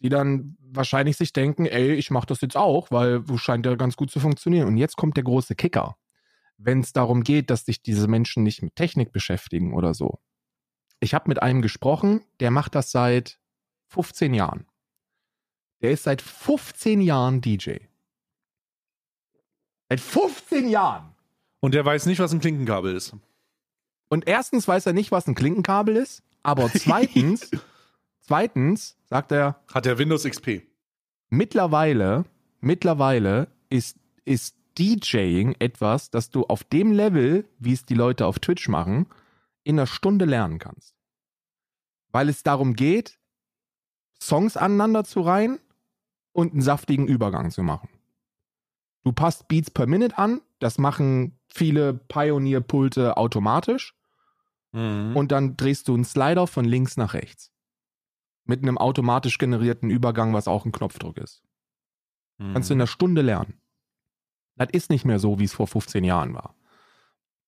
[0.00, 3.74] die dann wahrscheinlich sich denken, ey, ich mache das jetzt auch, weil so scheint ja
[3.76, 4.68] ganz gut zu funktionieren.
[4.68, 5.96] Und jetzt kommt der große Kicker.
[6.58, 10.20] Wenn es darum geht, dass sich diese Menschen nicht mit Technik beschäftigen oder so.
[11.00, 13.38] Ich habe mit einem gesprochen, der macht das seit
[13.88, 14.66] 15 Jahren.
[15.82, 17.76] Der ist seit 15 Jahren DJ.
[19.88, 21.14] Seit 15 Jahren.
[21.60, 23.14] Und der weiß nicht, was ein Klinkenkabel ist.
[24.08, 27.50] Und erstens weiß er nicht, was ein Klinkenkabel ist, aber zweitens,
[28.20, 30.62] zweitens sagt er, Hat der Windows XP.
[31.28, 32.24] mittlerweile,
[32.60, 38.38] mittlerweile ist ist DJing etwas, das du auf dem Level, wie es die Leute auf
[38.38, 39.06] Twitch machen,
[39.64, 40.94] in einer Stunde lernen kannst.
[42.12, 43.18] Weil es darum geht,
[44.22, 45.58] Songs aneinander zu reihen
[46.32, 47.88] und einen saftigen Übergang zu machen.
[49.04, 53.94] Du passt Beats per Minute an, das machen viele Pioneer-Pulte automatisch
[54.72, 55.16] Mhm.
[55.16, 57.50] und dann drehst du einen Slider von links nach rechts.
[58.44, 61.42] Mit einem automatisch generierten Übergang, was auch ein Knopfdruck ist.
[62.38, 63.58] Kannst du in einer Stunde lernen.
[64.56, 66.54] Das ist nicht mehr so, wie es vor 15 Jahren war.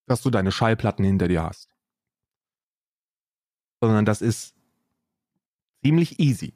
[0.07, 1.75] Dass du deine Schallplatten hinter dir hast.
[3.81, 4.55] Sondern das ist
[5.83, 6.55] ziemlich easy,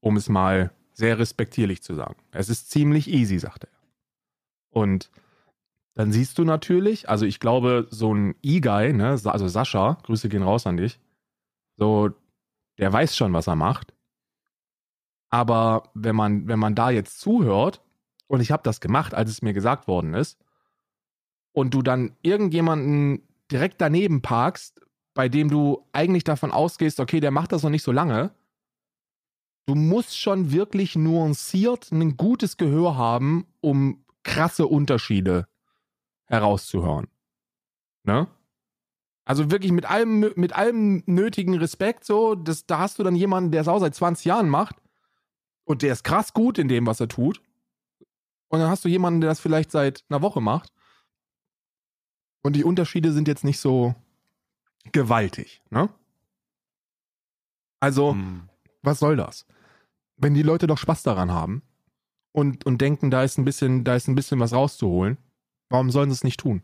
[0.00, 2.16] um es mal sehr respektierlich zu sagen.
[2.32, 3.70] Es ist ziemlich easy, sagt er.
[4.70, 5.10] Und
[5.94, 10.42] dann siehst du natürlich, also ich glaube, so ein E-Guy, ne, also Sascha, Grüße gehen
[10.42, 11.00] raus an dich,
[11.76, 12.10] so,
[12.78, 13.94] der weiß schon, was er macht.
[15.30, 17.82] Aber wenn man, wenn man da jetzt zuhört,
[18.28, 20.38] und ich habe das gemacht, als es mir gesagt worden ist,
[21.52, 24.80] und du dann irgendjemanden direkt daneben parkst,
[25.14, 28.32] bei dem du eigentlich davon ausgehst, okay, der macht das noch nicht so lange,
[29.66, 35.48] du musst schon wirklich nuanciert ein gutes Gehör haben, um krasse Unterschiede
[36.26, 37.08] herauszuhören.
[38.04, 38.28] Ne?
[39.24, 43.50] Also wirklich mit allem, mit allem nötigen Respekt so, das, da hast du dann jemanden,
[43.50, 44.76] der es auch seit 20 Jahren macht
[45.64, 47.42] und der ist krass gut in dem, was er tut.
[48.48, 50.72] Und dann hast du jemanden, der das vielleicht seit einer Woche macht.
[52.42, 53.94] Und die Unterschiede sind jetzt nicht so
[54.92, 55.88] gewaltig, ne?
[57.80, 58.48] Also, Mhm.
[58.82, 59.46] was soll das?
[60.16, 61.62] Wenn die Leute doch Spaß daran haben
[62.32, 65.18] und, und denken, da ist ein bisschen, da ist ein bisschen was rauszuholen,
[65.68, 66.62] warum sollen sie es nicht tun?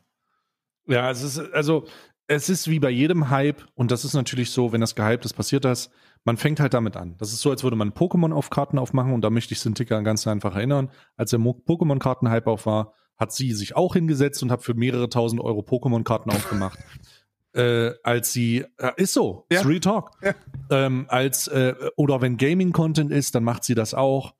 [0.86, 1.86] Ja, es ist, also,
[2.26, 5.34] es ist wie bei jedem Hype, und das ist natürlich so, wenn das gehypt ist,
[5.34, 5.90] passiert das.
[6.24, 7.16] Man fängt halt damit an.
[7.18, 10.00] Das ist so, als würde man Pokémon auf Karten aufmachen, und da möchte ich Sintika
[10.00, 10.90] ganz einfach erinnern.
[11.16, 15.08] Als der Mo- Pokémon-Karten-Hype auf war, hat sie sich auch hingesetzt und hat für mehrere
[15.08, 16.78] tausend Euro Pokémon-Karten aufgemacht.
[17.56, 19.60] Äh, als sie, äh, ist so, Ja.
[19.60, 20.10] ist Real Talk.
[20.24, 20.34] Ja.
[20.70, 24.34] Ähm, als, äh, oder wenn Gaming-Content ist, dann macht sie das auch.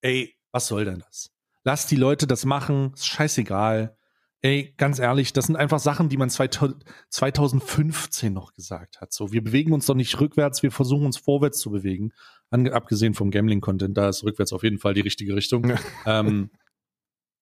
[0.00, 1.32] Ey, was soll denn das?
[1.64, 3.98] Lass die Leute das machen, ist scheißegal.
[4.44, 9.10] Ey, ganz ehrlich, das sind einfach Sachen, die man 2000 2015 noch gesagt hat.
[9.10, 12.12] So, wir bewegen uns doch nicht rückwärts, wir versuchen uns vorwärts zu bewegen.
[12.50, 15.70] An, abgesehen vom Gambling-Content, da ist rückwärts auf jeden Fall die richtige Richtung.
[15.70, 15.78] Ja.
[16.20, 16.50] ähm,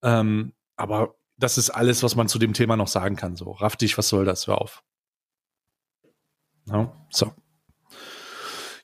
[0.05, 3.35] ähm, aber das ist alles, was man zu dem Thema noch sagen kann.
[3.35, 4.47] So, raff dich, was soll das?
[4.47, 4.85] Hör auf.
[6.67, 7.33] Ja, so.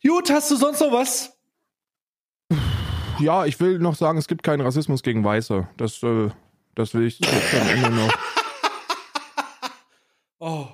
[0.03, 1.39] Gut, hast du sonst noch was?
[3.21, 5.69] Ja, ich will noch sagen, es gibt keinen Rassismus gegen Weiße.
[5.77, 6.31] Das, äh,
[6.79, 8.13] das will ich am Ende noch.
[10.41, 10.67] Oh.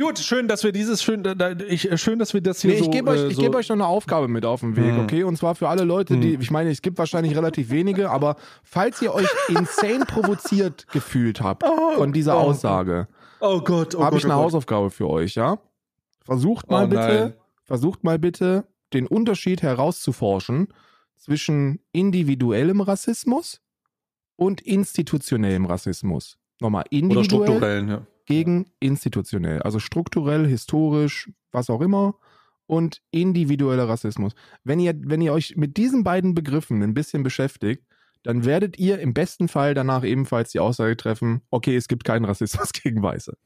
[0.00, 2.84] Gut, schön, dass wir dieses schön, da, ich, schön, dass wir das hier Nee, so.
[2.84, 4.92] ich gebe euch, äh, ich so, gebe euch noch eine Aufgabe mit auf den Weg,
[4.94, 5.00] Hm.
[5.00, 5.24] okay?
[5.24, 6.40] Und zwar für alle Leute, die, Hm.
[6.40, 11.64] ich meine, es gibt wahrscheinlich relativ wenige, aber falls ihr euch insane provoziert gefühlt habt
[11.64, 12.42] Oh, von dieser oh.
[12.50, 13.08] Aussage,
[13.40, 14.44] Oh Gott, oh habe ich eine oh Gott.
[14.46, 15.58] Hausaufgabe für euch, ja?
[16.24, 17.34] Versucht mal Oh bitte, nein.
[17.64, 20.68] versucht mal bitte, den Unterschied herauszuforschen
[21.16, 23.60] zwischen individuellem Rassismus
[24.38, 26.38] und institutionellem Rassismus.
[26.60, 28.06] Nochmal, Oder individuell strukturellen, ja.
[28.24, 32.14] gegen institutionell, also strukturell, historisch, was auch immer
[32.66, 34.34] und individueller Rassismus.
[34.64, 37.84] Wenn ihr, wenn ihr euch mit diesen beiden Begriffen ein bisschen beschäftigt,
[38.22, 42.24] dann werdet ihr im besten Fall danach ebenfalls die Aussage treffen, okay, es gibt keinen
[42.24, 43.36] Rassismus gegen Weiße.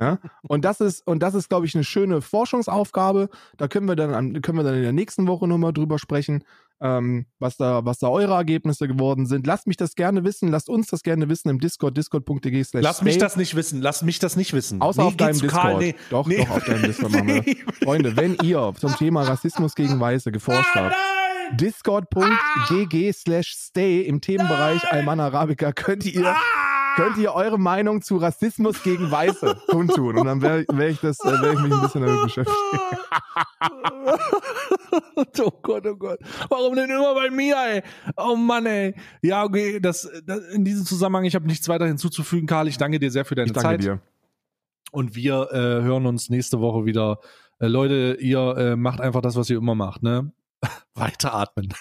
[0.00, 0.18] Ja?
[0.42, 3.28] Und das ist, und das ist, glaube ich, eine schöne Forschungsaufgabe.
[3.56, 6.42] Da können wir dann, an- können wir dann in der nächsten Woche nochmal drüber sprechen,
[6.80, 9.46] ähm, was da, was da eure Ergebnisse geworden sind.
[9.46, 13.02] Lasst mich das gerne wissen, lasst uns das gerne wissen im Discord, discord.de slash Lass
[13.02, 13.80] mich das nicht wissen.
[13.80, 14.80] Lass mich das nicht wissen.
[14.80, 15.52] Außer Nee, auf deinem Discord.
[15.52, 15.94] Karl, nee.
[16.10, 16.38] Doch, Nee.
[16.44, 17.44] doch, auf deinem Discord machen wir.
[17.84, 20.96] Freunde, wenn ihr zum Thema Rassismus gegen Weiße geforscht habt,
[21.60, 26.34] discord.gg slash stay im Themenbereich Alman Arabica könnt ihr,
[26.96, 30.18] könnt ihr eure Meinung zu Rassismus gegen Weiße kundtun.
[30.18, 32.56] Und dann werde wär ich, das, äh, wär ich mich ein bisschen damit beschäftigen.
[35.40, 36.18] oh Gott, oh Gott.
[36.48, 37.82] Warum denn immer bei mir, ey?
[38.16, 38.94] Oh Mann, ey.
[39.22, 42.68] Ja, okay, das, das in diesem Zusammenhang, ich habe nichts weiter hinzuzufügen, Karl.
[42.68, 43.82] Ich danke dir sehr für deine Ich danke Zeit.
[43.82, 44.00] dir.
[44.92, 47.18] Und wir äh, hören uns nächste Woche wieder.
[47.58, 50.32] Äh, Leute, ihr äh, macht einfach das, was ihr immer macht, ne?
[50.94, 51.74] Weiteratmen.